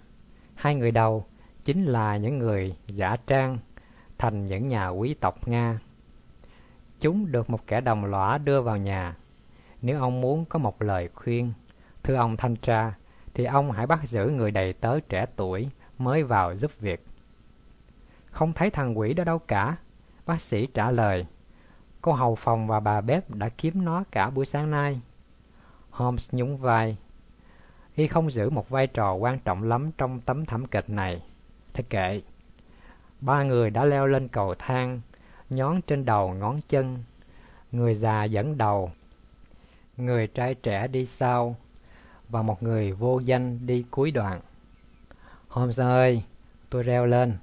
Hai 0.56 0.76
người 0.76 0.92
đầu 0.92 1.26
chính 1.66 1.86
là 1.86 2.18
những 2.18 2.38
người 2.38 2.76
giả 2.88 3.16
trang 3.28 3.58
thành 4.18 4.48
những 4.48 4.68
nhà 4.68 4.88
quý 4.88 5.14
tộc 5.14 5.48
Nga. 5.48 5.80
Chúng 7.00 7.32
được 7.32 7.50
một 7.50 7.68
kẻ 7.68 7.82
đồng 7.82 8.06
lõa 8.06 8.38
đưa 8.38 8.62
vào 8.62 8.78
nhà. 8.78 9.16
Nếu 9.82 10.00
ông 10.00 10.22
muốn 10.22 10.46
có 10.46 10.60
một 10.60 10.82
lời 10.82 11.10
khuyên, 11.16 11.54
thưa 12.04 12.16
ông 12.16 12.38
thanh 12.38 12.56
tra, 12.56 12.94
thì 13.34 13.46
ông 13.46 13.72
hãy 13.72 13.88
bắt 13.88 14.00
giữ 14.04 14.30
người 14.30 14.52
đầy 14.52 14.74
tớ 14.74 15.00
trẻ 15.00 15.26
tuổi 15.36 15.70
mới 15.98 16.24
vào 16.24 16.56
giúp 16.56 16.72
việc. 16.80 17.06
Không 18.32 18.54
thấy 18.54 18.70
thằng 18.70 18.98
quỷ 18.98 19.14
đó 19.14 19.24
đâu 19.24 19.40
cả, 19.40 19.78
bác 20.26 20.42
sĩ 20.42 20.68
trả 20.74 20.92
lời. 20.92 21.26
Cô 22.02 22.14
hầu 22.14 22.36
phòng 22.36 22.68
và 22.68 22.80
bà 22.80 23.02
bếp 23.02 23.30
đã 23.30 23.50
kiếm 23.50 23.86
nó 23.86 24.04
cả 24.12 24.30
buổi 24.30 24.46
sáng 24.46 24.72
nay. 24.72 25.02
Holmes 25.90 26.30
nhún 26.32 26.58
vai. 26.58 26.98
Y 27.96 28.08
không 28.08 28.32
giữ 28.32 28.50
một 28.50 28.70
vai 28.70 28.88
trò 28.88 29.14
quan 29.14 29.40
trọng 29.40 29.64
lắm 29.64 29.92
trong 29.98 30.22
tấm 30.22 30.46
thảm 30.46 30.66
kịch 30.66 30.90
này. 30.90 31.22
Thế 31.74 31.84
kệ. 31.90 32.22
Ba 33.22 33.44
người 33.44 33.70
đã 33.70 33.86
leo 33.86 34.08
lên 34.08 34.28
cầu 34.28 34.56
thang, 34.60 35.02
nhón 35.50 35.82
trên 35.82 36.06
đầu 36.06 36.34
ngón 36.34 36.60
chân. 36.70 37.04
Người 37.72 37.96
già 37.96 38.24
dẫn 38.24 38.58
đầu, 38.58 38.92
người 39.98 40.28
trai 40.28 40.56
trẻ 40.56 40.88
đi 40.88 41.06
sau, 41.06 41.56
và 42.30 42.42
một 42.42 42.64
người 42.64 42.92
vô 42.92 43.20
danh 43.20 43.66
đi 43.66 43.86
cuối 43.92 44.12
đoạn. 44.12 44.42
Holmes 45.48 45.80
ơi, 45.80 46.24
tôi 46.70 46.84
reo 46.84 47.06
lên. 47.06 47.38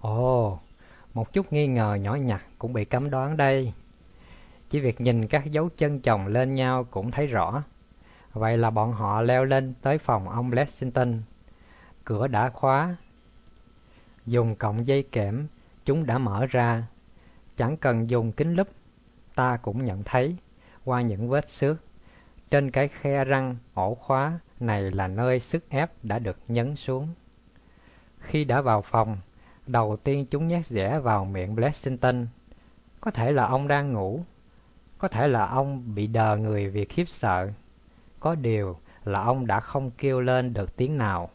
Ồ, 0.00 0.58
một 1.14 1.32
chút 1.32 1.52
nghi 1.52 1.66
ngờ 1.66 1.94
nhỏ 1.94 2.14
nhặt 2.14 2.42
cũng 2.58 2.72
bị 2.72 2.84
cấm 2.84 3.10
đoán 3.10 3.36
đây. 3.36 3.72
Chỉ 4.70 4.80
việc 4.80 5.00
nhìn 5.00 5.26
các 5.26 5.44
dấu 5.44 5.68
chân 5.76 6.00
chồng 6.00 6.26
lên 6.26 6.54
nhau 6.54 6.84
cũng 6.90 7.10
thấy 7.10 7.26
rõ. 7.26 7.62
Vậy 8.32 8.58
là 8.58 8.70
bọn 8.70 8.92
họ 8.92 9.22
leo 9.22 9.44
lên 9.44 9.74
tới 9.82 9.98
phòng 9.98 10.28
ông 10.28 10.52
Lexington. 10.52 11.22
Cửa 12.04 12.26
đã 12.26 12.48
khóa. 12.48 12.96
Dùng 14.26 14.56
cọng 14.56 14.86
dây 14.86 15.02
kẽm, 15.02 15.46
chúng 15.84 16.06
đã 16.06 16.18
mở 16.18 16.46
ra. 16.46 16.86
Chẳng 17.56 17.76
cần 17.76 18.10
dùng 18.10 18.32
kính 18.32 18.54
lúp, 18.54 18.68
ta 19.34 19.56
cũng 19.56 19.84
nhận 19.84 20.02
thấy 20.02 20.36
qua 20.84 21.00
những 21.00 21.28
vết 21.28 21.48
xước. 21.48 21.76
Trên 22.50 22.70
cái 22.70 22.88
khe 22.88 23.24
răng, 23.24 23.56
ổ 23.74 23.94
khóa 23.94 24.38
này 24.60 24.90
là 24.90 25.08
nơi 25.08 25.40
sức 25.40 25.68
ép 25.68 25.90
đã 26.02 26.18
được 26.18 26.36
nhấn 26.48 26.76
xuống. 26.76 27.08
Khi 28.18 28.44
đã 28.44 28.60
vào 28.60 28.82
phòng, 28.82 29.16
đầu 29.66 29.96
tiên 29.96 30.26
chúng 30.30 30.48
nhét 30.48 30.68
rẽ 30.68 30.98
vào 30.98 31.24
miệng 31.24 31.54
Blessington. 31.54 32.26
Có 33.00 33.10
thể 33.10 33.32
là 33.32 33.46
ông 33.46 33.68
đang 33.68 33.92
ngủ, 33.92 34.24
có 34.98 35.08
thể 35.08 35.28
là 35.28 35.46
ông 35.46 35.94
bị 35.94 36.06
đờ 36.06 36.36
người 36.36 36.68
vì 36.68 36.84
khiếp 36.84 37.08
sợ. 37.08 37.52
Có 38.20 38.34
điều 38.34 38.76
là 39.04 39.22
ông 39.22 39.46
đã 39.46 39.60
không 39.60 39.90
kêu 39.90 40.20
lên 40.20 40.52
được 40.52 40.76
tiếng 40.76 40.98
nào. 40.98 41.30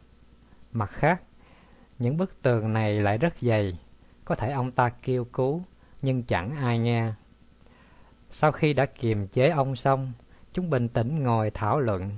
Mặt 0.72 0.90
khác, 0.92 1.22
những 2.00 2.18
bức 2.18 2.42
tường 2.42 2.74
này 2.74 3.00
lại 3.00 3.18
rất 3.18 3.34
dày, 3.42 3.78
có 4.26 4.36
thể 4.36 4.52
ông 4.52 4.72
ta 4.72 4.90
kêu 4.90 5.26
cứu, 5.26 5.64
nhưng 6.02 6.24
chẳng 6.24 6.56
ai 6.56 6.80
nghe. 6.80 7.14
Sau 8.32 8.52
khi 8.52 8.74
đã 8.74 8.86
kiềm 8.86 9.28
chế 9.28 9.50
ông 9.50 9.76
xong, 9.76 10.12
chúng 10.54 10.70
bình 10.70 10.90
tĩnh 10.90 11.24
ngồi 11.24 11.52
thảo 11.52 11.80
luận, 11.80 12.12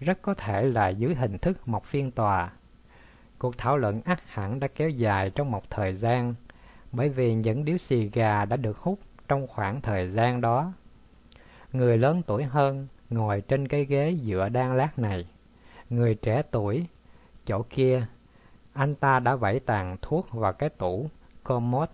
rất 0.00 0.22
có 0.22 0.34
thể 0.34 0.62
là 0.62 0.88
dưới 0.88 1.14
hình 1.14 1.38
thức 1.38 1.68
một 1.68 1.86
phiên 1.86 2.10
tòa. 2.10 2.52
Cuộc 3.38 3.58
thảo 3.58 3.76
luận 3.76 4.00
ắt 4.04 4.22
hẳn 4.26 4.60
đã 4.60 4.68
kéo 4.68 4.88
dài 4.88 5.30
trong 5.30 5.50
một 5.50 5.70
thời 5.70 5.94
gian, 5.94 6.34
bởi 6.92 7.08
vì 7.08 7.34
những 7.34 7.64
điếu 7.64 7.78
xì 7.78 8.08
gà 8.08 8.44
đã 8.44 8.56
được 8.56 8.78
hút 8.78 8.98
trong 9.28 9.46
khoảng 9.46 9.80
thời 9.80 10.10
gian 10.10 10.40
đó. 10.40 10.72
Người 11.72 11.98
lớn 11.98 12.22
tuổi 12.26 12.44
hơn 12.44 12.86
ngồi 13.10 13.40
trên 13.40 13.68
cái 13.68 13.84
ghế 13.84 14.16
dựa 14.24 14.48
đan 14.48 14.76
lát 14.76 14.98
này. 14.98 15.26
Người 15.90 16.14
trẻ 16.14 16.42
tuổi, 16.50 16.86
chỗ 17.46 17.62
kia, 17.70 18.06
anh 18.72 18.94
ta 18.94 19.18
đã 19.18 19.36
vẫy 19.36 19.60
tàn 19.60 19.96
thuốc 20.02 20.32
vào 20.32 20.52
cái 20.52 20.68
tủ 20.68 21.08
commode. 21.42 21.92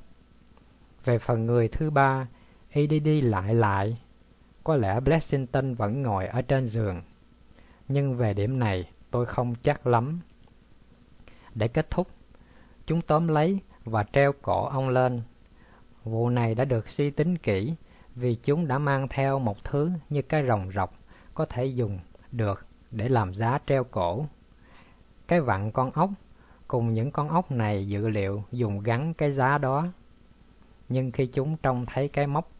Về 1.04 1.18
phần 1.18 1.46
người 1.46 1.68
thứ 1.68 1.90
ba, 1.90 2.26
y 2.70 2.86
đi 2.86 3.00
đi 3.00 3.20
lại 3.20 3.54
lại, 3.54 3.98
có 4.64 4.76
lẽ 4.76 5.00
Blessington 5.00 5.74
vẫn 5.74 6.02
ngồi 6.02 6.26
ở 6.26 6.42
trên 6.42 6.68
giường. 6.68 7.02
Nhưng 7.88 8.16
về 8.16 8.34
điểm 8.34 8.58
này, 8.58 8.90
tôi 9.10 9.26
không 9.26 9.54
chắc 9.62 9.86
lắm. 9.86 10.20
Để 11.54 11.68
kết 11.68 11.90
thúc, 11.90 12.08
chúng 12.86 13.00
tóm 13.00 13.28
lấy 13.28 13.58
và 13.84 14.04
treo 14.12 14.32
cổ 14.42 14.68
ông 14.68 14.88
lên. 14.88 15.22
Vụ 16.04 16.28
này 16.28 16.54
đã 16.54 16.64
được 16.64 16.88
suy 16.88 17.10
tính 17.10 17.38
kỹ 17.38 17.74
vì 18.14 18.34
chúng 18.34 18.68
đã 18.68 18.78
mang 18.78 19.08
theo 19.08 19.38
một 19.38 19.64
thứ 19.64 19.90
như 20.08 20.22
cái 20.22 20.46
rồng 20.46 20.70
rọc 20.74 20.94
có 21.34 21.46
thể 21.46 21.64
dùng 21.64 21.98
được 22.32 22.66
để 22.90 23.08
làm 23.08 23.34
giá 23.34 23.58
treo 23.66 23.84
cổ. 23.84 24.26
Cái 25.28 25.40
vặn 25.40 25.70
con 25.70 25.90
ốc 25.90 26.10
cùng 26.68 26.94
những 26.94 27.10
con 27.10 27.28
ốc 27.28 27.50
này 27.50 27.88
dự 27.88 28.08
liệu 28.08 28.44
dùng 28.52 28.80
gắn 28.80 29.14
cái 29.14 29.32
giá 29.32 29.58
đó. 29.58 29.86
Nhưng 30.88 31.12
khi 31.12 31.26
chúng 31.26 31.56
trông 31.56 31.86
thấy 31.86 32.08
cái 32.08 32.26
móc 32.26 32.50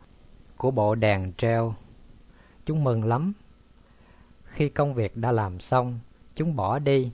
của 0.57 0.71
bộ 0.71 0.95
đèn 0.95 1.33
treo, 1.37 1.75
chúng 2.67 2.85
mừng 2.85 3.05
lắm. 3.05 3.33
Khi 4.45 4.69
công 4.69 4.95
việc 4.95 5.17
đã 5.17 5.33
làm 5.33 5.61
xong, 5.61 5.99
chúng 6.35 6.57
bỏ 6.57 6.79
đi 6.79 7.13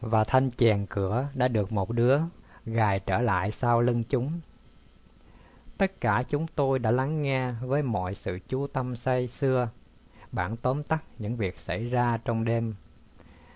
và 0.00 0.24
thanh 0.24 0.50
chèn 0.50 0.86
cửa 0.86 1.28
đã 1.34 1.48
được 1.48 1.72
một 1.72 1.90
đứa 1.90 2.18
gài 2.66 3.00
trở 3.00 3.20
lại 3.20 3.50
sau 3.50 3.80
lưng 3.80 4.04
chúng. 4.08 4.40
Tất 5.78 6.00
cả 6.00 6.22
chúng 6.28 6.46
tôi 6.46 6.78
đã 6.78 6.90
lắng 6.90 7.22
nghe 7.22 7.52
với 7.52 7.82
mọi 7.82 8.14
sự 8.14 8.38
chú 8.48 8.66
tâm 8.66 8.96
say 8.96 9.26
xưa, 9.26 9.68
bản 10.32 10.56
tóm 10.56 10.82
tắt 10.82 11.04
những 11.18 11.36
việc 11.36 11.58
xảy 11.58 11.84
ra 11.88 12.18
trong 12.24 12.44
đêm. 12.44 12.74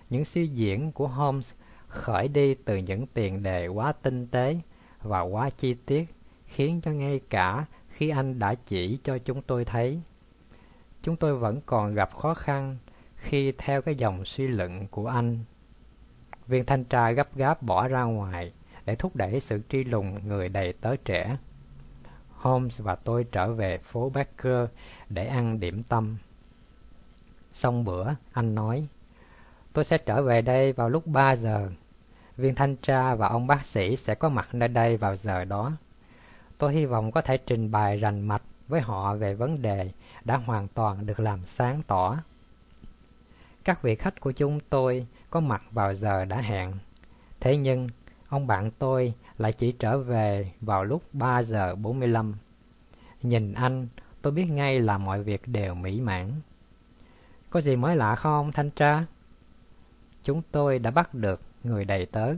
Những 0.09 0.25
suy 0.25 0.47
diễn 0.47 0.91
của 0.91 1.07
Holmes 1.07 1.53
khởi 1.95 2.27
đi 2.27 2.55
từ 2.55 2.77
những 2.77 3.07
tiền 3.07 3.43
đề 3.43 3.67
quá 3.67 3.93
tinh 4.01 4.27
tế 4.27 4.57
và 5.01 5.21
quá 5.21 5.49
chi 5.49 5.75
tiết, 5.85 6.05
khiến 6.45 6.81
cho 6.81 6.91
ngay 6.91 7.19
cả 7.29 7.65
khi 7.89 8.09
anh 8.09 8.39
đã 8.39 8.55
chỉ 8.55 8.99
cho 9.03 9.17
chúng 9.17 9.41
tôi 9.41 9.65
thấy, 9.65 10.01
chúng 11.03 11.15
tôi 11.15 11.37
vẫn 11.37 11.61
còn 11.65 11.93
gặp 11.93 12.15
khó 12.15 12.33
khăn 12.33 12.77
khi 13.15 13.51
theo 13.57 13.81
cái 13.81 13.95
dòng 13.95 14.25
suy 14.25 14.47
luận 14.47 14.87
của 14.87 15.07
anh. 15.07 15.39
Viên 16.47 16.65
thanh 16.65 16.83
tra 16.83 17.11
gấp 17.11 17.35
gáp 17.35 17.61
bỏ 17.61 17.87
ra 17.87 18.03
ngoài 18.03 18.51
để 18.85 18.95
thúc 18.95 19.15
đẩy 19.15 19.39
sự 19.39 19.61
truy 19.69 19.83
lùng 19.83 20.27
người 20.27 20.49
đầy 20.49 20.73
tớ 20.73 20.95
trẻ. 20.95 21.37
Holmes 22.31 22.81
và 22.81 22.95
tôi 22.95 23.25
trở 23.31 23.53
về 23.53 23.77
phố 23.77 24.09
Baker 24.09 24.69
để 25.09 25.25
ăn 25.25 25.59
điểm 25.59 25.83
tâm. 25.83 26.17
Xong 27.53 27.83
bữa, 27.83 28.13
anh 28.31 28.55
nói, 28.55 28.87
tôi 29.73 29.83
sẽ 29.83 29.97
trở 29.97 30.21
về 30.21 30.41
đây 30.41 30.73
vào 30.73 30.89
lúc 30.89 31.07
3 31.07 31.35
giờ. 31.35 31.69
Viên 32.37 32.55
thanh 32.55 32.75
tra 32.75 33.15
và 33.15 33.27
ông 33.27 33.47
bác 33.47 33.65
sĩ 33.65 33.95
sẽ 33.95 34.15
có 34.15 34.29
mặt 34.29 34.47
nơi 34.53 34.69
đây 34.69 34.97
vào 34.97 35.15
giờ 35.15 35.45
đó. 35.45 35.71
Tôi 36.57 36.73
hy 36.73 36.85
vọng 36.85 37.11
có 37.11 37.21
thể 37.21 37.37
trình 37.37 37.71
bày 37.71 37.99
rành 37.99 38.21
mạch 38.21 38.41
với 38.67 38.81
họ 38.81 39.15
về 39.15 39.33
vấn 39.33 39.61
đề 39.61 39.91
đã 40.23 40.37
hoàn 40.37 40.67
toàn 40.67 41.05
được 41.05 41.19
làm 41.19 41.45
sáng 41.45 41.81
tỏ. 41.87 42.17
Các 43.63 43.81
vị 43.81 43.95
khách 43.95 44.19
của 44.19 44.31
chúng 44.31 44.59
tôi 44.69 45.07
có 45.29 45.39
mặt 45.39 45.63
vào 45.71 45.93
giờ 45.93 46.25
đã 46.25 46.41
hẹn. 46.41 46.73
Thế 47.39 47.57
nhưng, 47.57 47.87
ông 48.29 48.47
bạn 48.47 48.71
tôi 48.79 49.13
lại 49.37 49.53
chỉ 49.53 49.71
trở 49.71 49.97
về 49.97 50.51
vào 50.61 50.83
lúc 50.83 51.03
3 51.13 51.43
giờ 51.43 51.75
45. 51.75 52.35
Nhìn 53.21 53.53
anh, 53.53 53.87
tôi 54.21 54.33
biết 54.33 54.45
ngay 54.45 54.79
là 54.79 54.97
mọi 54.97 55.23
việc 55.23 55.47
đều 55.47 55.75
mỹ 55.75 56.01
mãn. 56.01 56.31
Có 57.49 57.61
gì 57.61 57.75
mới 57.75 57.95
lạ 57.95 58.15
không, 58.15 58.51
thanh 58.51 58.69
tra? 58.69 59.05
Chúng 60.23 60.41
tôi 60.51 60.79
đã 60.79 60.91
bắt 60.91 61.13
được 61.13 61.41
người 61.65 61.85
đầy 61.85 62.05
tớ. 62.05 62.33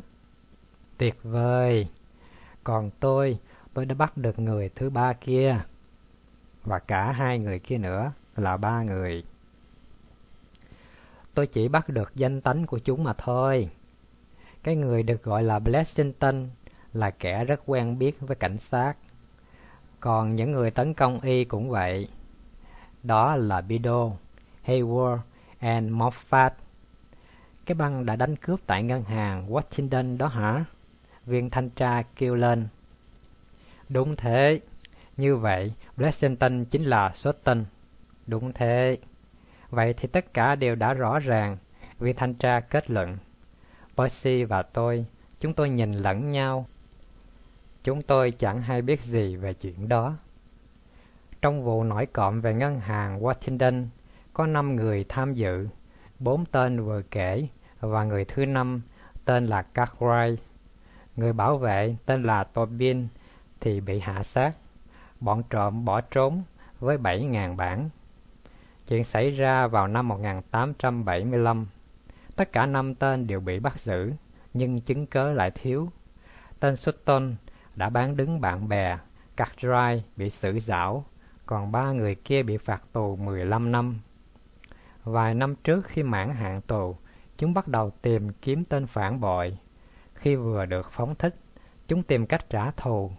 Tuyệt 0.98 1.24
vời! 1.24 1.88
Còn 2.64 2.90
tôi, 3.00 3.40
tôi 3.74 3.86
đã 3.86 3.96
bắt 3.96 4.18
được 4.18 4.40
người 4.40 4.70
thứ 4.76 4.90
ba 4.90 5.14
kia. 5.14 5.62
Và 6.64 6.80
cả 6.80 7.12
hai 7.12 7.40
người 7.40 7.60
kia 7.60 7.78
nữa 7.78 8.12
là 8.36 8.58
ba 8.58 8.84
người. 8.84 9.24
Tôi 11.34 11.48
chỉ 11.48 11.68
bắt 11.68 11.90
được 11.90 12.12
danh 12.16 12.42
tánh 12.42 12.66
của 12.66 12.80
chúng 12.80 13.04
mà 13.04 13.14
thôi. 13.14 13.70
Cái 14.64 14.76
người 14.76 15.04
được 15.04 15.24
gọi 15.24 15.44
là 15.44 15.60
Blessington 15.60 16.50
là 16.94 17.10
kẻ 17.10 17.46
rất 17.46 17.62
quen 17.66 18.00
biết 18.00 18.20
với 18.20 18.36
cảnh 18.36 18.58
sát. 18.58 18.94
Còn 20.00 20.36
những 20.36 20.52
người 20.52 20.72
tấn 20.72 20.94
công 20.94 21.22
y 21.22 21.46
cũng 21.46 21.70
vậy. 21.70 22.08
Đó 23.04 23.36
là 23.36 23.62
Bido, 23.62 24.12
Hayward 24.66 25.20
and 25.60 25.92
Moffat. 25.92 26.52
Cái 27.68 27.76
băng 27.76 28.06
đã 28.06 28.16
đánh 28.16 28.36
cướp 28.36 28.60
tại 28.68 28.84
ngân 28.84 29.04
hàng 29.04 29.50
Washington 29.50 30.18
đó 30.18 30.28
hả? 30.28 30.66
Viên 31.26 31.50
thanh 31.50 31.70
tra 31.70 32.02
kêu 32.16 32.36
lên. 32.36 32.68
Đúng 33.90 34.16
thế. 34.16 34.60
Như 35.18 35.36
vậy, 35.36 35.74
Blessington 35.98 36.66
chính 36.66 36.84
là 36.84 37.12
Sutton. 37.16 37.66
Đúng 38.28 38.54
thế. 38.54 38.98
Vậy 39.70 39.94
thì 39.94 40.08
tất 40.08 40.34
cả 40.34 40.56
đều 40.56 40.76
đã 40.76 40.94
rõ 40.94 41.20
ràng. 41.20 41.58
Viên 42.00 42.16
thanh 42.16 42.34
tra 42.34 42.60
kết 42.60 42.90
luận. 42.90 43.18
Percy 43.98 44.44
và 44.44 44.62
tôi, 44.62 45.06
chúng 45.40 45.54
tôi 45.54 45.70
nhìn 45.70 45.92
lẫn 45.92 46.32
nhau. 46.32 46.66
Chúng 47.84 48.02
tôi 48.02 48.32
chẳng 48.32 48.62
hay 48.62 48.82
biết 48.82 49.02
gì 49.02 49.36
về 49.36 49.54
chuyện 49.54 49.90
đó. 49.90 50.16
Trong 51.42 51.64
vụ 51.64 51.84
nổi 51.84 52.06
cộm 52.06 52.42
về 52.42 52.54
ngân 52.54 52.80
hàng 52.80 53.20
Washington, 53.20 53.86
có 54.34 54.46
năm 54.46 54.76
người 54.76 55.06
tham 55.10 55.34
dự, 55.34 55.68
bốn 56.20 56.46
tên 56.46 56.84
vừa 56.84 57.02
kể 57.02 57.48
và 57.80 58.04
người 58.04 58.26
thứ 58.26 58.46
năm 58.46 58.82
tên 59.26 59.46
là 59.46 59.66
Cartwright. 59.74 60.36
Người 61.16 61.34
bảo 61.34 61.58
vệ 61.58 61.96
tên 62.06 62.24
là 62.24 62.44
Tobin 62.44 63.08
thì 63.60 63.82
bị 63.82 64.00
hạ 64.00 64.24
sát. 64.24 64.58
Bọn 65.20 65.44
trộm 65.50 65.86
bỏ 65.86 66.02
trốn 66.02 66.44
với 66.80 66.98
7.000 66.98 67.56
bản. 67.56 67.90
Chuyện 68.88 69.04
xảy 69.04 69.32
ra 69.32 69.68
vào 69.68 69.88
năm 69.88 70.08
1875. 70.08 71.68
Tất 72.36 72.52
cả 72.52 72.66
năm 72.66 72.96
tên 72.96 73.28
đều 73.28 73.40
bị 73.40 73.60
bắt 73.60 73.80
giữ, 73.80 74.12
nhưng 74.54 74.82
chứng 74.82 75.08
cớ 75.08 75.34
lại 75.34 75.52
thiếu. 75.52 75.90
Tên 76.60 76.76
Sutton 76.76 77.36
đã 77.76 77.90
bán 77.90 78.18
đứng 78.18 78.42
bạn 78.42 78.70
bè, 78.70 78.98
Cartwright 79.38 80.00
bị 80.16 80.30
xử 80.30 80.60
giảo, 80.60 81.06
còn 81.46 81.72
ba 81.72 81.92
người 81.92 82.16
kia 82.16 82.44
bị 82.44 82.58
phạt 82.58 82.84
tù 82.94 83.16
15 83.16 83.72
năm. 83.72 84.00
Vài 85.08 85.34
năm 85.34 85.56
trước 85.56 85.86
khi 85.86 86.04
mãn 86.04 86.36
hạn 86.36 86.62
tù, 86.62 86.96
chúng 87.38 87.54
bắt 87.54 87.68
đầu 87.68 87.92
tìm 88.02 88.34
kiếm 88.34 88.66
tên 88.66 88.88
phản 88.88 89.20
bội. 89.20 89.58
Khi 90.14 90.36
vừa 90.36 90.66
được 90.66 90.92
phóng 90.92 91.16
thích, 91.16 91.36
chúng 91.88 92.04
tìm 92.04 92.26
cách 92.26 92.50
trả 92.50 92.72
thù. 92.72 93.12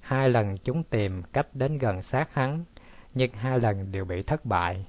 Hai 0.00 0.28
lần 0.28 0.58
chúng 0.58 0.82
tìm 0.82 1.22
cách 1.32 1.46
đến 1.52 1.78
gần 1.78 2.02
sát 2.02 2.34
hắn, 2.34 2.64
nhưng 3.14 3.32
hai 3.32 3.60
lần 3.60 3.92
đều 3.92 4.04
bị 4.04 4.22
thất 4.22 4.44
bại. 4.44 4.86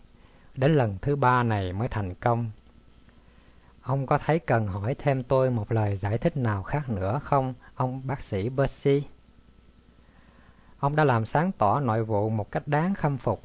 Đến 0.55 0.75
lần 0.75 0.97
thứ 1.01 1.15
ba 1.15 1.43
này 1.43 1.73
mới 1.73 1.87
thành 1.87 2.13
công. 2.13 2.51
Ông 3.81 4.05
có 4.05 4.17
thấy 4.17 4.39
cần 4.39 4.67
hỏi 4.67 4.95
thêm 4.99 5.23
tôi 5.23 5.51
một 5.51 5.71
lời 5.71 5.97
giải 5.97 6.17
thích 6.17 6.37
nào 6.37 6.63
khác 6.63 6.89
nữa 6.89 7.19
không, 7.23 7.53
ông 7.75 8.01
bác 8.05 8.23
sĩ 8.23 8.49
Percy? 8.57 9.03
Ông 10.79 10.95
đã 10.95 11.03
làm 11.03 11.25
sáng 11.25 11.51
tỏ 11.51 11.79
nội 11.79 12.03
vụ 12.03 12.29
một 12.29 12.51
cách 12.51 12.67
đáng 12.67 12.93
khâm 12.95 13.17
phục. 13.17 13.41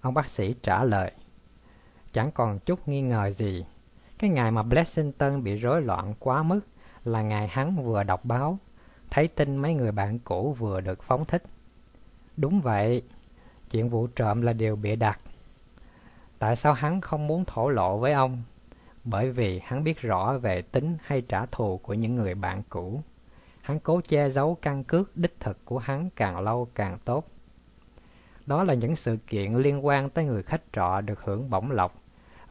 Ông 0.00 0.14
bác 0.14 0.28
sĩ 0.28 0.54
trả 0.62 0.84
lời. 0.84 1.12
Chẳng 2.14 2.30
còn 2.32 2.58
chút 2.58 2.88
nghi 2.88 3.00
ngờ 3.00 3.30
gì. 3.38 3.64
Cái 4.18 4.30
ngày 4.30 4.50
mà 4.50 4.62
Blessington 4.62 5.42
bị 5.42 5.56
rối 5.56 5.82
loạn 5.82 6.14
quá 6.18 6.42
mức 6.42 6.60
là 7.04 7.22
ngày 7.22 7.48
hắn 7.48 7.84
vừa 7.84 8.02
đọc 8.02 8.24
báo, 8.24 8.58
thấy 9.10 9.28
tin 9.28 9.56
mấy 9.56 9.74
người 9.74 9.92
bạn 9.92 10.18
cũ 10.18 10.56
vừa 10.58 10.80
được 10.80 11.02
phóng 11.02 11.24
thích. 11.24 11.42
Đúng 12.36 12.60
vậy, 12.60 13.02
chuyện 13.70 13.88
vụ 13.88 14.06
trộm 14.06 14.42
là 14.42 14.52
điều 14.52 14.76
bịa 14.76 14.96
đặt. 14.96 15.20
Tại 16.38 16.56
sao 16.56 16.72
hắn 16.72 17.00
không 17.00 17.26
muốn 17.26 17.44
thổ 17.44 17.68
lộ 17.68 17.98
với 17.98 18.12
ông? 18.12 18.42
Bởi 19.04 19.30
vì 19.30 19.60
hắn 19.64 19.84
biết 19.84 20.00
rõ 20.00 20.38
về 20.38 20.62
tính 20.62 20.96
hay 21.02 21.20
trả 21.20 21.46
thù 21.46 21.78
của 21.78 21.94
những 21.94 22.14
người 22.14 22.34
bạn 22.34 22.62
cũ. 22.68 23.02
Hắn 23.60 23.80
cố 23.80 24.00
che 24.08 24.30
giấu 24.30 24.58
căn 24.62 24.84
cước 24.84 25.16
đích 25.16 25.40
thực 25.40 25.64
của 25.64 25.78
hắn 25.78 26.10
càng 26.16 26.40
lâu 26.40 26.68
càng 26.74 26.98
tốt. 27.04 27.28
Đó 28.46 28.64
là 28.64 28.74
những 28.74 28.96
sự 28.96 29.16
kiện 29.26 29.54
liên 29.54 29.86
quan 29.86 30.10
tới 30.10 30.24
người 30.24 30.42
khách 30.42 30.62
trọ 30.72 31.00
được 31.00 31.20
hưởng 31.24 31.50
bổng 31.50 31.70
lộc 31.70 32.03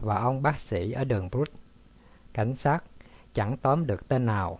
và 0.03 0.15
ông 0.15 0.41
bác 0.41 0.59
sĩ 0.59 0.91
ở 0.91 1.03
đường 1.03 1.29
Brut. 1.29 1.49
Cảnh 2.33 2.55
sát 2.55 2.83
chẳng 3.33 3.57
tóm 3.57 3.87
được 3.87 4.07
tên 4.07 4.25
nào. 4.25 4.59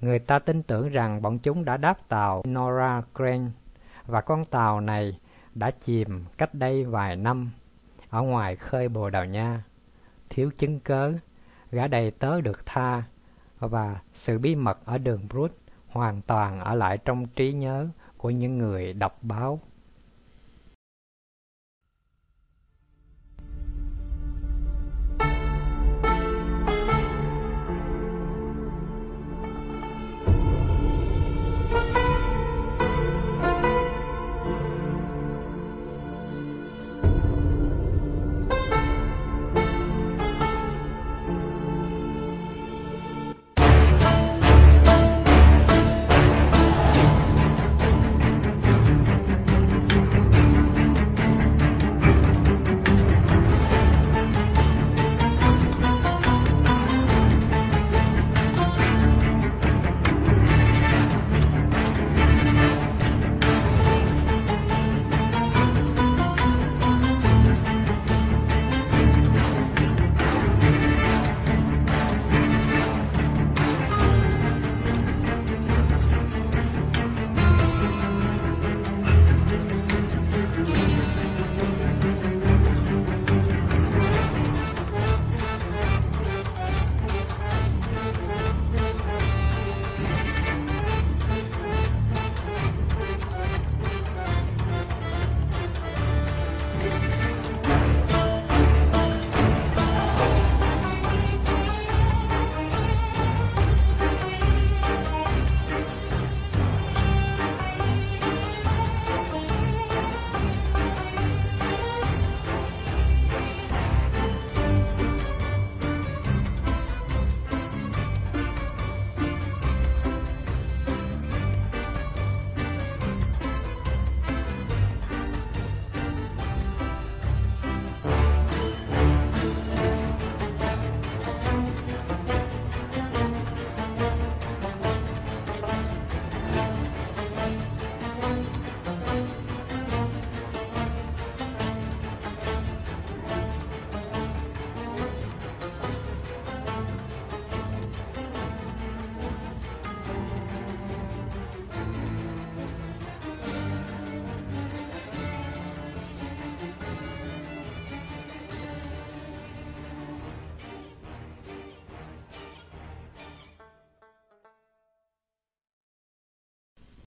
Người 0.00 0.18
ta 0.18 0.38
tin 0.38 0.62
tưởng 0.62 0.88
rằng 0.88 1.22
bọn 1.22 1.38
chúng 1.38 1.64
đã 1.64 1.76
đáp 1.76 2.08
tàu 2.08 2.42
Nora 2.48 3.02
Crane 3.14 3.50
và 4.06 4.20
con 4.20 4.44
tàu 4.44 4.80
này 4.80 5.18
đã 5.54 5.70
chìm 5.70 6.24
cách 6.38 6.54
đây 6.54 6.84
vài 6.84 7.16
năm 7.16 7.50
ở 8.10 8.22
ngoài 8.22 8.56
khơi 8.56 8.88
Bồ 8.88 9.10
Đào 9.10 9.24
Nha. 9.24 9.64
Thiếu 10.30 10.50
chứng 10.58 10.80
cớ, 10.80 11.12
gã 11.70 11.86
đầy 11.86 12.10
tớ 12.10 12.40
được 12.40 12.66
tha 12.66 13.02
và 13.58 14.00
sự 14.14 14.38
bí 14.38 14.54
mật 14.54 14.78
ở 14.84 14.98
đường 14.98 15.28
Brut 15.28 15.52
hoàn 15.88 16.22
toàn 16.22 16.60
ở 16.60 16.74
lại 16.74 16.98
trong 16.98 17.26
trí 17.26 17.52
nhớ 17.52 17.88
của 18.16 18.30
những 18.30 18.58
người 18.58 18.92
đọc 18.92 19.18
báo 19.22 19.60